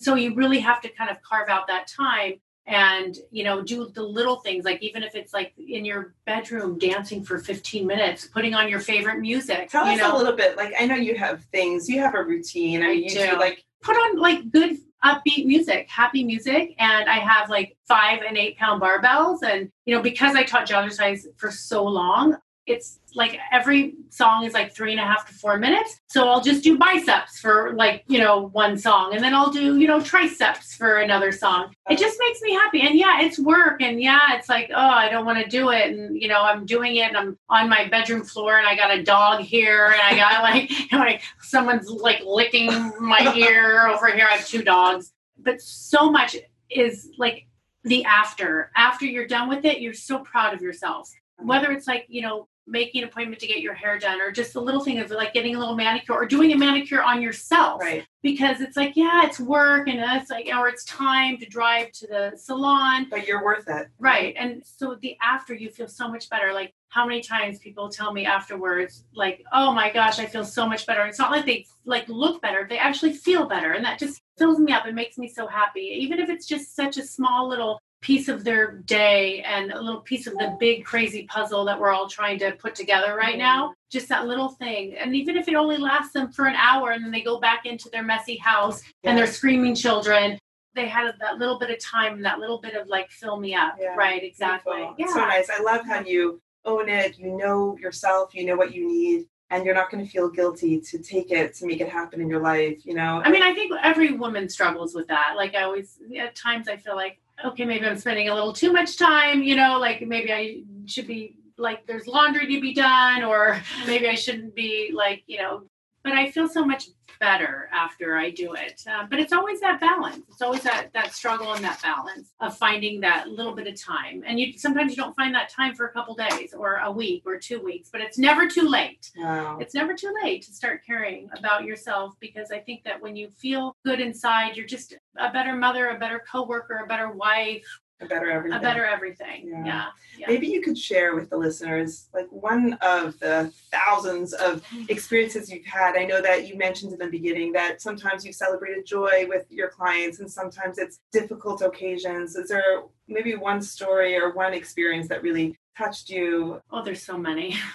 so 0.00 0.14
you 0.14 0.34
really 0.34 0.60
have 0.60 0.80
to 0.80 0.88
kind 0.88 1.10
of 1.10 1.20
carve 1.20 1.50
out 1.50 1.66
that 1.66 1.88
time 1.88 2.40
and 2.68 3.18
you 3.30 3.42
know 3.42 3.62
do 3.62 3.88
the 3.94 4.02
little 4.02 4.36
things 4.36 4.64
like 4.64 4.80
even 4.82 5.02
if 5.02 5.14
it's 5.14 5.32
like 5.32 5.54
in 5.56 5.84
your 5.84 6.14
bedroom 6.26 6.78
dancing 6.78 7.24
for 7.24 7.38
15 7.38 7.86
minutes 7.86 8.26
putting 8.26 8.54
on 8.54 8.68
your 8.68 8.78
favorite 8.78 9.18
music 9.18 9.70
tell 9.70 9.86
you 9.86 9.92
us 9.92 9.98
know? 9.98 10.14
a 10.14 10.16
little 10.16 10.36
bit 10.36 10.56
like 10.56 10.72
i 10.78 10.86
know 10.86 10.94
you 10.94 11.16
have 11.16 11.42
things 11.44 11.88
you 11.88 11.98
have 11.98 12.14
a 12.14 12.22
routine 12.22 12.82
i 12.82 12.90
you 12.90 13.08
do 13.08 13.36
like 13.38 13.64
put 13.82 13.96
on 13.96 14.18
like 14.18 14.50
good 14.50 14.76
upbeat 15.02 15.46
music 15.46 15.88
happy 15.88 16.22
music 16.22 16.74
and 16.78 17.08
i 17.08 17.18
have 17.18 17.48
like 17.48 17.76
five 17.86 18.20
and 18.26 18.36
eight 18.36 18.58
pound 18.58 18.82
barbells 18.82 19.38
and 19.42 19.70
you 19.86 19.94
know 19.94 20.02
because 20.02 20.34
i 20.34 20.42
taught 20.42 20.68
jazzercise 20.68 21.22
for 21.36 21.50
so 21.50 21.84
long 21.84 22.36
it's 22.68 23.00
like 23.14 23.38
every 23.50 23.94
song 24.10 24.44
is 24.44 24.52
like 24.52 24.72
three 24.74 24.92
and 24.92 25.00
a 25.00 25.04
half 25.04 25.26
to 25.26 25.34
four 25.34 25.56
minutes. 25.56 26.00
So 26.08 26.28
I'll 26.28 26.40
just 26.40 26.62
do 26.62 26.78
biceps 26.78 27.38
for 27.38 27.72
like, 27.74 28.04
you 28.06 28.18
know, 28.18 28.48
one 28.48 28.76
song 28.76 29.14
and 29.14 29.24
then 29.24 29.34
I'll 29.34 29.50
do, 29.50 29.78
you 29.78 29.86
know, 29.86 30.00
triceps 30.00 30.74
for 30.74 30.98
another 30.98 31.32
song. 31.32 31.74
It 31.88 31.98
just 31.98 32.18
makes 32.20 32.40
me 32.42 32.52
happy. 32.52 32.82
And 32.82 32.98
yeah, 32.98 33.22
it's 33.22 33.38
work. 33.38 33.80
And 33.80 34.00
yeah, 34.00 34.36
it's 34.36 34.48
like, 34.48 34.70
oh, 34.74 34.76
I 34.76 35.08
don't 35.08 35.24
want 35.24 35.42
to 35.42 35.48
do 35.48 35.70
it. 35.70 35.90
And, 35.90 36.20
you 36.20 36.28
know, 36.28 36.42
I'm 36.42 36.66
doing 36.66 36.96
it 36.96 37.08
and 37.08 37.16
I'm 37.16 37.38
on 37.48 37.68
my 37.68 37.88
bedroom 37.88 38.24
floor 38.24 38.58
and 38.58 38.66
I 38.66 38.76
got 38.76 38.96
a 38.96 39.02
dog 39.02 39.40
here 39.40 39.86
and 39.86 40.00
I 40.00 40.14
got 40.14 40.42
like, 40.42 40.70
you 40.70 40.86
know, 40.98 40.98
like 40.98 41.22
someone's 41.40 41.88
like 41.88 42.22
licking 42.24 42.68
my 43.00 43.34
ear 43.36 43.88
over 43.88 44.08
here. 44.08 44.28
I 44.30 44.36
have 44.36 44.46
two 44.46 44.62
dogs. 44.62 45.12
But 45.38 45.60
so 45.60 46.10
much 46.10 46.36
is 46.70 47.10
like 47.16 47.46
the 47.84 48.04
after. 48.04 48.70
After 48.76 49.06
you're 49.06 49.26
done 49.26 49.48
with 49.48 49.64
it, 49.64 49.80
you're 49.80 49.94
so 49.94 50.18
proud 50.18 50.52
of 50.52 50.60
yourself 50.60 51.10
whether 51.38 51.70
it's 51.70 51.86
like 51.86 52.04
you 52.08 52.22
know 52.22 52.47
making 52.68 53.02
an 53.02 53.08
appointment 53.08 53.40
to 53.40 53.46
get 53.46 53.60
your 53.60 53.74
hair 53.74 53.98
done 53.98 54.20
or 54.20 54.30
just 54.30 54.54
a 54.54 54.60
little 54.60 54.82
thing 54.82 54.98
of 54.98 55.10
like 55.10 55.32
getting 55.32 55.56
a 55.56 55.58
little 55.58 55.74
manicure 55.74 56.14
or 56.14 56.26
doing 56.26 56.52
a 56.52 56.56
manicure 56.56 57.02
on 57.02 57.22
yourself. 57.22 57.80
Right. 57.80 58.04
Because 58.22 58.60
it's 58.60 58.76
like 58.76 58.96
yeah 58.96 59.24
it's 59.24 59.40
work 59.40 59.88
and 59.88 60.00
it's 60.20 60.30
like 60.30 60.48
or 60.54 60.68
it's 60.68 60.84
time 60.84 61.38
to 61.38 61.46
drive 61.46 61.92
to 61.92 62.06
the 62.06 62.32
salon. 62.36 63.06
But 63.10 63.26
you're 63.26 63.44
worth 63.44 63.68
it. 63.68 63.88
Right 63.98 64.34
and 64.38 64.62
so 64.64 64.96
the 65.00 65.16
after 65.22 65.54
you 65.54 65.70
feel 65.70 65.88
so 65.88 66.08
much 66.08 66.28
better. 66.28 66.52
Like 66.52 66.74
how 66.90 67.06
many 67.06 67.20
times 67.20 67.58
people 67.58 67.88
tell 67.88 68.12
me 68.12 68.24
afterwards 68.24 69.04
like 69.14 69.44
oh 69.52 69.70
my 69.72 69.92
gosh 69.92 70.18
i 70.18 70.24
feel 70.24 70.44
so 70.44 70.68
much 70.68 70.86
better. 70.86 71.04
It's 71.06 71.18
not 71.18 71.30
like 71.30 71.46
they 71.46 71.66
like 71.84 72.08
look 72.08 72.40
better 72.42 72.66
they 72.68 72.78
actually 72.78 73.12
feel 73.12 73.46
better 73.46 73.72
and 73.72 73.84
that 73.84 73.98
just 73.98 74.20
fills 74.38 74.58
me 74.58 74.72
up 74.72 74.86
and 74.86 74.94
makes 74.94 75.18
me 75.18 75.28
so 75.28 75.46
happy. 75.46 75.80
Even 75.80 76.18
if 76.18 76.28
it's 76.28 76.46
just 76.46 76.76
such 76.76 76.96
a 76.96 77.02
small 77.02 77.48
little 77.48 77.80
piece 78.00 78.28
of 78.28 78.44
their 78.44 78.72
day 78.72 79.42
and 79.42 79.72
a 79.72 79.80
little 79.80 80.00
piece 80.00 80.26
of 80.26 80.34
the 80.34 80.56
big 80.60 80.84
crazy 80.84 81.24
puzzle 81.24 81.64
that 81.64 81.78
we're 81.78 81.90
all 81.90 82.08
trying 82.08 82.38
to 82.38 82.52
put 82.52 82.74
together 82.74 83.16
right 83.16 83.32
mm-hmm. 83.32 83.38
now. 83.38 83.74
Just 83.90 84.08
that 84.08 84.26
little 84.26 84.50
thing. 84.50 84.94
And 84.94 85.16
even 85.16 85.36
if 85.36 85.48
it 85.48 85.54
only 85.54 85.78
lasts 85.78 86.12
them 86.12 86.30
for 86.30 86.46
an 86.46 86.54
hour 86.54 86.92
and 86.92 87.04
then 87.04 87.10
they 87.10 87.22
go 87.22 87.40
back 87.40 87.66
into 87.66 87.88
their 87.90 88.02
messy 88.02 88.36
house 88.36 88.82
yeah. 89.02 89.10
and 89.10 89.18
their 89.18 89.26
screaming 89.26 89.74
children 89.74 90.38
they 90.74 90.86
had 90.86 91.12
that 91.20 91.38
little 91.38 91.58
bit 91.58 91.70
of 91.70 91.78
time 91.80 92.14
and 92.14 92.24
that 92.24 92.38
little 92.38 92.58
bit 92.58 92.74
of 92.74 92.86
like 92.88 93.10
fill 93.10 93.38
me 93.38 93.54
up. 93.54 93.74
Yeah. 93.80 93.96
right 93.96 94.22
exactly. 94.22 94.76
Beautiful. 94.76 94.96
yeah. 94.98 95.06
so 95.06 95.20
nice. 95.20 95.50
I 95.50 95.60
love 95.60 95.84
how 95.84 96.00
you 96.00 96.40
own 96.64 96.88
it. 96.88 97.18
You 97.18 97.36
know 97.36 97.76
yourself. 97.78 98.34
You 98.34 98.46
know 98.46 98.56
what 98.56 98.72
you 98.72 98.86
need. 98.86 99.26
And 99.50 99.64
you're 99.64 99.74
not 99.74 99.90
going 99.90 100.04
to 100.04 100.10
feel 100.10 100.28
guilty 100.28 100.78
to 100.78 100.98
take 100.98 101.30
it 101.30 101.54
to 101.54 101.66
make 101.66 101.80
it 101.80 101.88
happen 101.88 102.20
in 102.20 102.28
your 102.28 102.42
life 102.42 102.84
you 102.84 102.94
know? 102.94 103.22
I 103.24 103.30
mean 103.30 103.42
i 103.42 103.54
think 103.54 103.72
every 103.82 104.12
woman 104.12 104.48
struggles 104.48 104.94
with 104.94 105.08
that. 105.08 105.34
Like 105.36 105.54
i 105.54 105.62
always 105.62 105.98
at 106.18 106.36
times 106.36 106.68
i 106.68 106.76
feel 106.76 106.96
like 106.96 107.18
okay, 107.44 107.64
maybe 107.64 107.86
I'm 107.86 107.98
spending 107.98 108.28
a 108.28 108.34
little 108.34 108.52
too 108.52 108.72
much 108.72 108.96
time, 108.96 109.42
you 109.42 109.56
know, 109.56 109.78
like 109.78 110.06
maybe 110.06 110.32
I 110.32 110.62
should 110.86 111.06
be 111.06 111.36
like 111.56 111.86
there's 111.86 112.06
laundry 112.06 112.46
to 112.46 112.60
be 112.60 112.74
done, 112.74 113.22
or 113.22 113.60
maybe 113.86 114.08
I 114.08 114.14
shouldn't 114.14 114.54
be 114.54 114.92
like, 114.94 115.22
you 115.26 115.38
know, 115.38 115.62
but 116.04 116.12
I 116.12 116.30
feel 116.30 116.48
so 116.48 116.64
much 116.64 116.88
better 117.20 117.68
after 117.72 118.16
I 118.16 118.30
do 118.30 118.54
it. 118.54 118.82
Uh, 118.88 119.06
but 119.08 119.18
it's 119.18 119.32
always 119.32 119.60
that 119.60 119.80
balance. 119.80 120.22
It's 120.28 120.42
always 120.42 120.62
that 120.62 120.88
that 120.94 121.12
struggle 121.12 121.52
and 121.52 121.64
that 121.64 121.80
balance 121.82 122.32
of 122.40 122.56
finding 122.56 123.00
that 123.00 123.28
little 123.28 123.54
bit 123.54 123.66
of 123.66 123.80
time. 123.80 124.22
And 124.26 124.38
you 124.38 124.56
sometimes 124.56 124.92
you 124.92 124.96
don't 124.96 125.16
find 125.16 125.34
that 125.34 125.48
time 125.48 125.74
for 125.74 125.86
a 125.86 125.92
couple 125.92 126.14
days 126.14 126.54
or 126.54 126.76
a 126.76 126.90
week 126.90 127.22
or 127.26 127.38
two 127.38 127.60
weeks, 127.60 127.88
but 127.90 128.00
it's 128.00 128.18
never 128.18 128.48
too 128.48 128.68
late. 128.68 129.10
Wow. 129.16 129.58
It's 129.60 129.74
never 129.74 129.94
too 129.94 130.14
late 130.22 130.42
to 130.42 130.52
start 130.52 130.82
caring 130.86 131.28
about 131.36 131.64
yourself 131.64 132.14
because 132.20 132.50
I 132.50 132.60
think 132.60 132.84
that 132.84 133.00
when 133.00 133.16
you 133.16 133.30
feel 133.30 133.76
good 133.84 134.00
inside, 134.00 134.56
you're 134.56 134.66
just 134.66 134.96
a 135.18 135.32
better 135.32 135.54
mother, 135.54 135.88
a 135.88 135.98
better 135.98 136.22
coworker, 136.30 136.82
a 136.84 136.86
better 136.86 137.10
wife, 137.10 137.66
a 138.00 138.06
better 138.06 138.30
everything. 138.30 138.58
A 138.58 138.62
better 138.62 138.84
everything. 138.84 139.48
Yeah. 139.48 139.64
Yeah. 139.64 139.84
yeah. 140.18 140.26
Maybe 140.28 140.46
you 140.46 140.60
could 140.60 140.78
share 140.78 141.14
with 141.14 141.30
the 141.30 141.36
listeners 141.36 142.08
like 142.14 142.28
one 142.30 142.74
of 142.74 143.18
the 143.18 143.52
thousands 143.72 144.32
of 144.32 144.62
experiences 144.88 145.50
you've 145.50 145.66
had. 145.66 145.96
I 145.96 146.04
know 146.04 146.22
that 146.22 146.46
you 146.46 146.56
mentioned 146.56 146.92
in 146.92 146.98
the 146.98 147.08
beginning 147.08 147.52
that 147.52 147.82
sometimes 147.82 148.24
you've 148.24 148.36
celebrated 148.36 148.86
joy 148.86 149.26
with 149.28 149.46
your 149.50 149.68
clients 149.68 150.20
and 150.20 150.30
sometimes 150.30 150.78
it's 150.78 151.00
difficult 151.12 151.62
occasions. 151.62 152.36
Is 152.36 152.48
there 152.48 152.82
maybe 153.08 153.34
one 153.34 153.60
story 153.60 154.16
or 154.16 154.32
one 154.32 154.54
experience 154.54 155.08
that 155.08 155.22
really 155.22 155.56
touched 155.76 156.08
you? 156.08 156.60
Oh, 156.70 156.82
there's 156.82 157.02
so 157.02 157.18
many. 157.18 157.56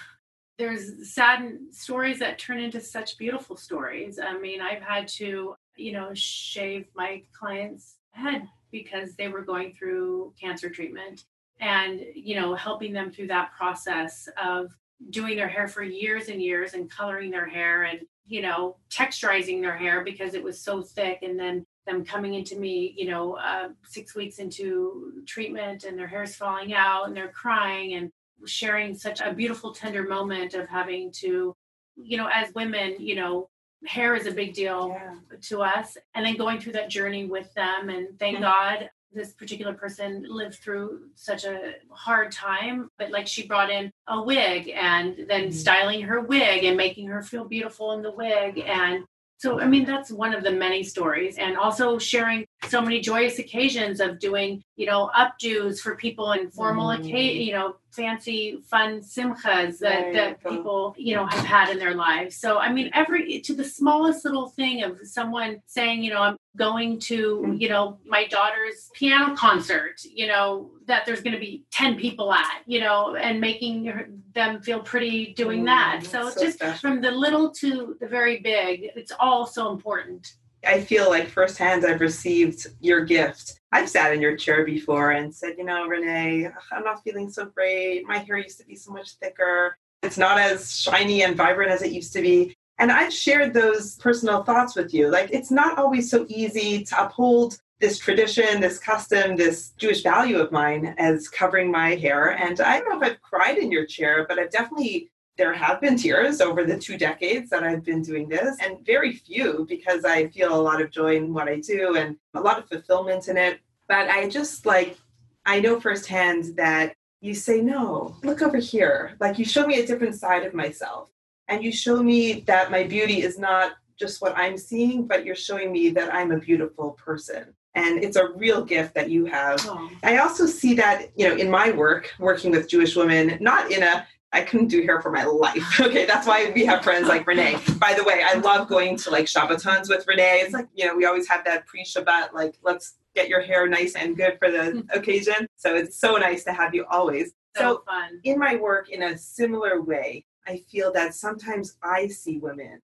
There's 0.56 1.12
sad 1.12 1.58
stories 1.72 2.20
that 2.20 2.38
turn 2.38 2.60
into 2.60 2.80
such 2.80 3.18
beautiful 3.18 3.56
stories. 3.56 4.20
I 4.20 4.38
mean, 4.38 4.60
I've 4.60 4.82
had 4.82 5.08
to, 5.18 5.56
you 5.74 5.92
know, 5.92 6.10
shave 6.14 6.86
my 6.94 7.22
clients' 7.36 7.96
head 8.12 8.46
because 8.74 9.14
they 9.14 9.28
were 9.28 9.42
going 9.42 9.72
through 9.72 10.34
cancer 10.38 10.68
treatment 10.68 11.26
and 11.60 12.00
you 12.16 12.34
know 12.34 12.56
helping 12.56 12.92
them 12.92 13.10
through 13.10 13.28
that 13.28 13.52
process 13.56 14.28
of 14.42 14.76
doing 15.10 15.36
their 15.36 15.48
hair 15.48 15.68
for 15.68 15.84
years 15.84 16.28
and 16.28 16.42
years 16.42 16.74
and 16.74 16.90
coloring 16.90 17.30
their 17.30 17.46
hair 17.46 17.84
and 17.84 18.00
you 18.26 18.42
know 18.42 18.76
texturizing 18.90 19.60
their 19.60 19.76
hair 19.76 20.02
because 20.02 20.34
it 20.34 20.42
was 20.42 20.60
so 20.60 20.82
thick 20.82 21.20
and 21.22 21.38
then 21.38 21.64
them 21.86 22.04
coming 22.04 22.34
into 22.34 22.56
me 22.56 22.92
you 22.96 23.08
know 23.08 23.34
uh, 23.36 23.68
six 23.84 24.16
weeks 24.16 24.38
into 24.40 25.22
treatment 25.24 25.84
and 25.84 25.96
their 25.96 26.08
hair's 26.08 26.34
falling 26.34 26.74
out 26.74 27.06
and 27.06 27.16
they're 27.16 27.28
crying 27.28 27.94
and 27.94 28.10
sharing 28.44 28.96
such 28.96 29.20
a 29.20 29.32
beautiful 29.32 29.72
tender 29.72 30.02
moment 30.02 30.54
of 30.54 30.68
having 30.68 31.12
to 31.12 31.54
you 31.94 32.16
know 32.16 32.28
as 32.32 32.52
women 32.54 32.96
you 32.98 33.14
know 33.14 33.48
hair 33.86 34.14
is 34.14 34.26
a 34.26 34.30
big 34.30 34.54
deal 34.54 34.88
Yeah. 34.88 35.14
to 35.42 35.62
us 35.62 35.96
and 36.14 36.24
then 36.24 36.36
going 36.36 36.58
through 36.60 36.72
that 36.72 36.88
journey 36.90 37.24
with 37.26 37.52
them 37.54 37.88
and 37.90 38.18
thank 38.18 38.38
Mhm. 38.38 38.42
god 38.42 38.90
this 39.12 39.32
particular 39.32 39.72
person 39.72 40.24
lived 40.28 40.56
through 40.56 41.08
such 41.14 41.44
a 41.44 41.74
hard 41.90 42.32
time 42.32 42.90
but 42.98 43.10
like 43.10 43.26
she 43.28 43.46
brought 43.46 43.70
in 43.70 43.92
a 44.08 44.20
wig 44.20 44.68
and 44.74 45.26
then 45.28 45.48
Mhm. 45.48 45.52
styling 45.52 46.02
her 46.02 46.20
wig 46.20 46.64
and 46.64 46.76
making 46.76 47.06
her 47.08 47.22
feel 47.22 47.44
beautiful 47.44 47.92
in 47.92 48.02
the 48.02 48.10
wig 48.10 48.58
and 48.66 49.04
so 49.38 49.60
i 49.60 49.66
mean 49.66 49.84
that's 49.84 50.10
one 50.10 50.34
of 50.34 50.42
the 50.44 50.50
many 50.50 50.82
stories 50.82 51.36
and 51.38 51.56
also 51.56 51.98
sharing 51.98 52.44
so 52.68 52.80
many 52.80 53.00
joyous 53.00 53.38
occasions 53.38 54.00
of 54.00 54.18
doing 54.18 54.62
you 54.76 54.86
know 54.86 55.10
updos 55.16 55.80
for 55.80 55.96
people 55.96 56.32
in 56.32 56.50
formal 56.50 56.88
Mm. 56.88 56.98
occasion 57.00 57.42
you 57.42 57.52
know 57.52 57.76
fancy 57.90 58.58
fun 58.70 59.00
simchas 59.00 59.78
that, 59.78 60.12
that 60.12 60.44
people 60.44 60.94
you 60.98 61.14
know 61.14 61.26
have 61.26 61.44
had 61.44 61.68
in 61.70 61.78
their 61.78 61.94
lives 61.94 62.36
so 62.36 62.58
i 62.58 62.72
mean 62.72 62.90
every 62.94 63.40
to 63.40 63.54
the 63.54 63.64
smallest 63.64 64.24
little 64.24 64.48
thing 64.48 64.82
of 64.82 64.98
someone 65.04 65.60
saying 65.66 66.02
you 66.02 66.12
know 66.12 66.20
i'm 66.20 66.36
going 66.56 66.98
to 67.00 67.42
Mm. 67.44 67.60
you 67.60 67.68
know 67.68 67.98
my 68.06 68.26
daughter's 68.26 68.90
piano 68.94 69.34
concert 69.36 70.00
you 70.04 70.26
know 70.26 70.70
that 70.86 71.04
there's 71.04 71.20
going 71.20 71.32
to 71.32 71.40
be 71.40 71.64
10 71.72 71.96
people 71.96 72.32
at 72.32 72.62
you 72.66 72.80
know 72.80 73.16
and 73.16 73.40
making 73.40 73.86
her- 73.86 74.08
them 74.34 74.60
feel 74.62 74.80
pretty 74.80 75.32
doing 75.34 75.62
Mm, 75.62 75.66
that 75.66 76.00
so, 76.04 76.30
so 76.30 76.40
just 76.44 76.58
special. 76.58 76.78
from 76.78 77.00
the 77.00 77.10
little 77.10 77.50
to 77.60 77.96
the 78.00 78.06
very 78.06 78.38
big 78.38 78.90
it's 78.94 79.12
all 79.18 79.46
so 79.46 79.70
important 79.72 80.34
I 80.66 80.80
feel 80.80 81.10
like 81.10 81.28
firsthand 81.28 81.84
I've 81.84 82.00
received 82.00 82.68
your 82.80 83.04
gift. 83.04 83.60
I've 83.70 83.86
sat 83.86 84.14
in 84.14 84.22
your 84.22 84.34
chair 84.34 84.64
before 84.64 85.10
and 85.10 85.34
said, 85.34 85.56
you 85.58 85.64
know, 85.64 85.84
Renee, 85.86 86.48
I'm 86.72 86.82
not 86.84 87.02
feeling 87.04 87.28
so 87.30 87.44
great. 87.44 88.06
My 88.08 88.16
hair 88.16 88.38
used 88.38 88.58
to 88.60 88.64
be 88.64 88.74
so 88.74 88.90
much 88.90 89.10
thicker. 89.20 89.76
It's 90.02 90.16
not 90.16 90.38
as 90.40 90.74
shiny 90.80 91.22
and 91.22 91.36
vibrant 91.36 91.70
as 91.70 91.82
it 91.82 91.92
used 91.92 92.14
to 92.14 92.22
be. 92.22 92.56
And 92.78 92.90
I've 92.90 93.12
shared 93.12 93.54
those 93.54 93.96
personal 93.96 94.42
thoughts 94.42 94.74
with 94.74 94.92
you. 94.92 95.10
Like, 95.10 95.30
it's 95.30 95.50
not 95.50 95.78
always 95.78 96.10
so 96.10 96.26
easy 96.28 96.84
to 96.84 97.04
uphold 97.04 97.58
this 97.80 97.98
tradition, 97.98 98.60
this 98.60 98.78
custom, 98.78 99.36
this 99.36 99.70
Jewish 99.76 100.02
value 100.02 100.38
of 100.38 100.50
mine 100.50 100.94
as 100.98 101.28
covering 101.28 101.70
my 101.70 101.94
hair. 101.94 102.30
And 102.30 102.60
I 102.60 102.80
don't 102.80 102.88
know 102.88 103.06
if 103.06 103.12
I've 103.12 103.22
cried 103.22 103.58
in 103.58 103.70
your 103.70 103.86
chair, 103.86 104.26
but 104.28 104.38
I've 104.38 104.50
definitely 104.50 105.10
there 105.36 105.52
have 105.52 105.80
been 105.80 105.96
tears 105.96 106.40
over 106.40 106.64
the 106.64 106.78
two 106.78 106.96
decades 106.96 107.50
that 107.50 107.64
I've 107.64 107.84
been 107.84 108.02
doing 108.02 108.28
this, 108.28 108.56
and 108.60 108.84
very 108.86 109.14
few 109.14 109.66
because 109.68 110.04
I 110.04 110.28
feel 110.28 110.54
a 110.54 110.62
lot 110.62 110.80
of 110.80 110.90
joy 110.90 111.16
in 111.16 111.34
what 111.34 111.48
I 111.48 111.58
do 111.58 111.96
and 111.96 112.16
a 112.34 112.40
lot 112.40 112.58
of 112.58 112.68
fulfillment 112.68 113.28
in 113.28 113.36
it. 113.36 113.60
But 113.88 114.08
I 114.08 114.28
just 114.28 114.64
like, 114.64 114.96
I 115.44 115.60
know 115.60 115.80
firsthand 115.80 116.56
that 116.56 116.94
you 117.20 117.34
say, 117.34 117.60
no, 117.60 118.16
look 118.22 118.42
over 118.42 118.58
here. 118.58 119.16
Like, 119.18 119.38
you 119.38 119.44
show 119.44 119.66
me 119.66 119.80
a 119.80 119.86
different 119.86 120.14
side 120.14 120.44
of 120.44 120.54
myself. 120.54 121.10
And 121.48 121.62
you 121.62 121.72
show 121.72 122.02
me 122.02 122.40
that 122.46 122.70
my 122.70 122.84
beauty 122.84 123.22
is 123.22 123.38
not 123.38 123.72
just 123.98 124.22
what 124.22 124.36
I'm 124.36 124.56
seeing, 124.56 125.06
but 125.06 125.24
you're 125.24 125.36
showing 125.36 125.72
me 125.72 125.90
that 125.90 126.12
I'm 126.14 126.32
a 126.32 126.38
beautiful 126.38 126.92
person. 126.92 127.54
And 127.76 128.02
it's 128.02 128.16
a 128.16 128.28
real 128.28 128.64
gift 128.64 128.94
that 128.94 129.10
you 129.10 129.24
have. 129.26 129.60
oh, 129.66 129.90
I 130.02 130.18
also 130.18 130.46
see 130.46 130.74
that, 130.74 131.10
you 131.16 131.28
know, 131.28 131.36
in 131.36 131.50
my 131.50 131.72
work, 131.72 132.12
working 132.18 132.52
with 132.52 132.68
Jewish 132.68 132.94
women, 132.96 133.36
not 133.40 133.70
in 133.72 133.82
a 133.82 134.06
I 134.34 134.42
couldn't 134.42 134.66
do 134.66 134.82
hair 134.82 135.00
for 135.00 135.12
my 135.12 135.24
life. 135.24 135.80
Okay, 135.80 136.06
that's 136.06 136.26
why 136.26 136.50
we 136.50 136.64
have 136.64 136.82
friends 136.82 137.06
like 137.06 137.24
Renee. 137.24 137.56
By 137.78 137.94
the 137.94 138.02
way, 138.02 138.24
I 138.24 138.34
love 138.34 138.68
going 138.68 138.96
to 138.98 139.10
like 139.10 139.26
Shabbatons 139.26 139.88
with 139.88 140.04
Renee. 140.08 140.40
It's 140.42 140.52
like, 140.52 140.66
you 140.74 140.86
know, 140.86 140.96
we 140.96 141.04
always 141.04 141.28
have 141.28 141.44
that 141.44 141.66
pre-Shabbat, 141.66 142.32
like, 142.32 142.58
let's 142.64 142.94
get 143.14 143.28
your 143.28 143.40
hair 143.40 143.68
nice 143.68 143.94
and 143.94 144.16
good 144.16 144.36
for 144.40 144.50
the 144.50 144.72
hmm. 144.72 144.80
occasion. 144.90 145.46
So 145.56 145.76
it's 145.76 145.96
so 146.00 146.16
nice 146.16 146.42
to 146.44 146.52
have 146.52 146.74
you 146.74 146.84
always. 146.90 147.32
so, 147.56 147.62
So 147.62 147.82
fun 147.86 148.20
in 148.24 148.38
my 148.38 148.56
work, 148.56 148.90
in 148.90 149.04
a 149.04 149.16
similar 149.16 149.80
way, 149.82 150.24
I 150.46 150.58
feel 150.70 150.92
that 150.92 151.14
sometimes 151.14 151.76
I 151.82 152.08
see 152.08 152.38
women 152.38 152.80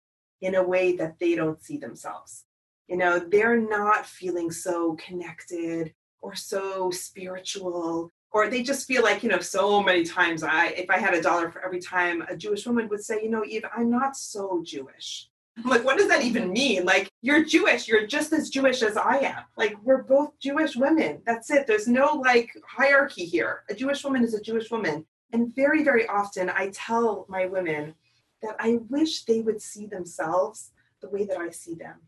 in 0.42 0.56
a 0.56 0.64
way 0.64 0.96
that 0.98 1.20
they 1.20 1.36
don't 1.36 1.62
see 1.62 1.78
themselves. 1.78 2.44
You 2.88 2.98
know, 2.98 3.20
they're 3.20 3.60
not 3.60 4.06
feeling 4.06 4.52
so 4.52 4.96
connected 4.96 5.94
or 6.22 6.36
so 6.36 6.92
spiritual, 6.92 8.12
or 8.32 8.50
they 8.50 8.62
just 8.62 8.88
feel 8.88 9.04
like, 9.04 9.24
you 9.24 9.30
know, 9.30 9.40
so 9.40 9.82
many 9.82 10.04
times 10.04 10.44
I, 10.44 10.68
if 10.68 10.90
I 10.90 10.98
had 10.98 11.14
a 11.14 11.22
dollar 11.22 11.50
for 11.50 11.64
every 11.64 11.80
time 11.80 12.24
a 12.30 12.36
Jewish 12.36 12.66
woman 12.66 12.90
would 12.90 13.04
say, 13.04 13.24
you 13.24 13.30
know, 13.30 13.46
Eve, 13.46 13.66
I'm 13.76 13.90
not 13.90 14.18
so 14.18 14.62
Jewish. 14.64 15.30
I'm 15.58 15.70
like, 15.70 15.86
what 15.86 15.98
does 15.98 16.10
that 16.10 16.24
even 16.24 16.52
mean? 16.52 16.84
Like, 16.84 17.10
you're 17.22 17.46
Jewish. 17.46 17.88
You're 17.88 18.06
just 18.06 18.34
as 18.34 18.50
Jewish 18.50 18.82
as 18.82 18.98
I 18.98 19.20
am. 19.20 19.44
Like, 19.56 19.78
we're 19.84 20.04
both 20.04 20.38
Jewish 20.40 20.76
women. 20.76 21.22
That's 21.26 21.50
it. 21.50 21.66
There's 21.66 21.88
no 21.88 22.22
like 22.26 22.50
hierarchy 22.68 23.24
here. 23.26 23.64
A 23.70 23.74
Jewish 23.74 24.04
woman 24.04 24.24
is 24.24 24.34
a 24.34 24.42
Jewish 24.42 24.70
woman. 24.70 25.06
And 25.32 25.54
very, 25.56 25.84
very 25.84 26.08
often 26.08 26.50
I 26.50 26.70
tell 26.74 27.26
my 27.30 27.46
women 27.46 27.96
that 28.42 28.56
I 28.60 28.80
wish 28.90 29.24
they 29.24 29.42
would 29.42 29.62
see 29.62 29.86
themselves 29.86 30.72
the 31.02 31.10
way 31.10 31.26
that 31.26 31.38
I 31.38 31.50
see 31.50 31.76
them. 31.76 32.02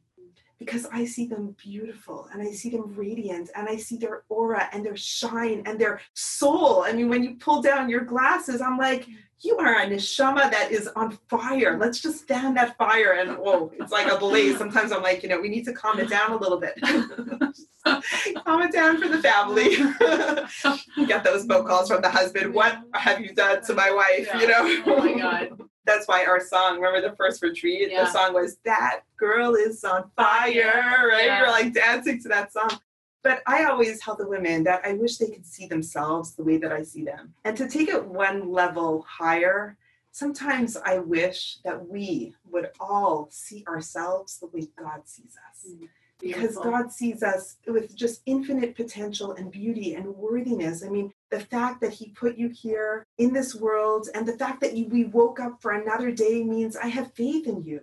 Because 0.60 0.88
I 0.92 1.06
see 1.06 1.28
them 1.28 1.56
beautiful 1.64 2.28
and 2.34 2.42
I 2.42 2.52
see 2.52 2.70
them 2.70 2.94
radiant 2.96 3.52
and 3.56 3.70
I 3.70 3.78
see 3.78 3.98
their 3.98 4.24
aura 4.28 4.68
and 4.72 4.84
their 4.84 4.98
shine 4.98 5.62
and 5.66 5.80
their 5.80 6.02
soul. 6.14 6.84
I 6.84 6.94
mean, 6.94 7.10
when 7.10 7.24
you 7.24 7.36
pull 7.36 7.62
down 7.62 7.90
your 7.90 8.02
glasses, 8.02 8.60
I'm 8.60 8.78
like, 8.78 9.08
you 9.40 9.58
are 9.58 9.82
a 9.82 9.86
neshama 9.86 10.50
that 10.50 10.72
is 10.72 10.88
on 10.96 11.18
fire. 11.30 11.78
Let's 11.78 12.00
just 12.00 12.28
fan 12.28 12.56
that 12.56 12.76
fire 12.78 13.14
and 13.14 13.38
whoa, 13.38 13.72
it's 13.80 13.92
like 13.92 14.12
a 14.12 14.18
blaze. 14.18 14.58
Sometimes 14.58 14.92
I'm 14.92 15.04
like, 15.04 15.22
you 15.22 15.30
know, 15.30 15.40
we 15.40 15.50
need 15.50 15.66
to 15.66 15.74
calm 15.74 16.00
it 16.00 16.10
down 16.10 16.32
a 16.32 16.38
little 16.38 16.60
bit. 16.60 16.74
calm 18.44 18.62
it 18.64 18.72
down 18.72 19.00
for 19.00 19.08
the 19.10 19.22
family. 19.22 19.78
Get 21.08 21.24
those 21.24 21.46
phone 21.46 21.68
calls 21.68 21.90
from 21.90 22.02
the 22.02 22.10
husband. 22.10 22.54
What 22.54 22.80
have 22.96 23.22
you 23.22 23.36
done 23.36 23.64
to 23.66 23.76
my 23.76 23.92
wife? 23.92 24.30
You 24.42 24.48
know? 24.48 24.84
oh 24.88 24.98
my 24.98 25.20
god 25.20 25.70
That's 25.88 26.08
why 26.08 26.26
our 26.26 26.42
song, 26.42 26.76
remember 26.76 27.02
the 27.10 27.16
first 27.16 27.42
retreat? 27.42 27.90
Yeah. 27.90 28.04
The 28.04 28.12
song 28.12 28.34
was 28.34 28.58
That 28.66 29.02
Girl 29.16 29.56
is 29.56 29.84
on 29.86 30.12
Fire, 30.18 31.08
right? 31.10 31.26
Yeah. 31.26 31.40
You're 31.40 31.50
like 31.50 31.74
dancing 31.74 32.22
to 32.24 32.28
that 32.28 32.52
song. 32.52 32.70
But 33.24 33.42
I 33.48 33.64
always 33.64 34.00
tell 34.02 34.16
the 34.16 34.28
women 34.28 34.64
that 34.66 34.82
I 34.86 34.94
wish 34.94 35.18
they 35.18 35.28
could 35.28 35.46
see 35.46 35.66
themselves 35.66 36.36
the 36.36 36.44
way 36.44 36.58
that 36.58 36.72
I 36.72 36.84
see 36.84 37.04
them. 37.04 37.34
And 37.46 37.58
to 37.58 37.68
take 37.68 37.90
it 37.90 38.06
one 38.06 38.52
level 38.52 39.06
higher, 39.08 39.78
sometimes 40.12 40.76
I 40.78 41.00
wish 41.00 41.60
that 41.64 41.88
we 41.88 42.36
would 42.52 42.70
all 42.80 43.30
see 43.32 43.64
ourselves 43.68 44.40
the 44.40 44.48
way 44.48 44.68
God 44.78 45.02
sees 45.06 45.36
us. 45.50 45.72
Mm. 45.72 45.88
Because 46.20 46.56
Beautiful. 46.56 46.64
God 46.72 46.92
sees 46.92 47.22
us 47.22 47.58
with 47.68 47.96
just 47.96 48.22
infinite 48.26 48.76
potential 48.76 49.34
and 49.34 49.52
beauty 49.52 49.94
and 49.94 50.08
worthiness. 50.16 50.84
I 50.84 50.90
mean, 50.90 51.14
the 51.30 51.40
fact 51.40 51.80
that 51.82 51.94
He 51.94 52.10
put 52.10 52.38
you 52.38 52.50
here 52.50 53.06
in 53.18 53.34
this 53.34 53.54
world 53.54 54.10
and 54.16 54.28
the 54.28 54.34
fact 54.38 54.62
that 54.62 54.76
you, 54.76 54.88
we 54.88 55.06
woke 55.06 55.40
up 55.40 55.62
for 55.62 55.72
another 55.74 56.12
day 56.12 56.44
means 56.44 56.76
I 56.76 56.88
have 56.88 57.14
faith 57.14 57.48
in 57.48 57.62
you. 57.64 57.82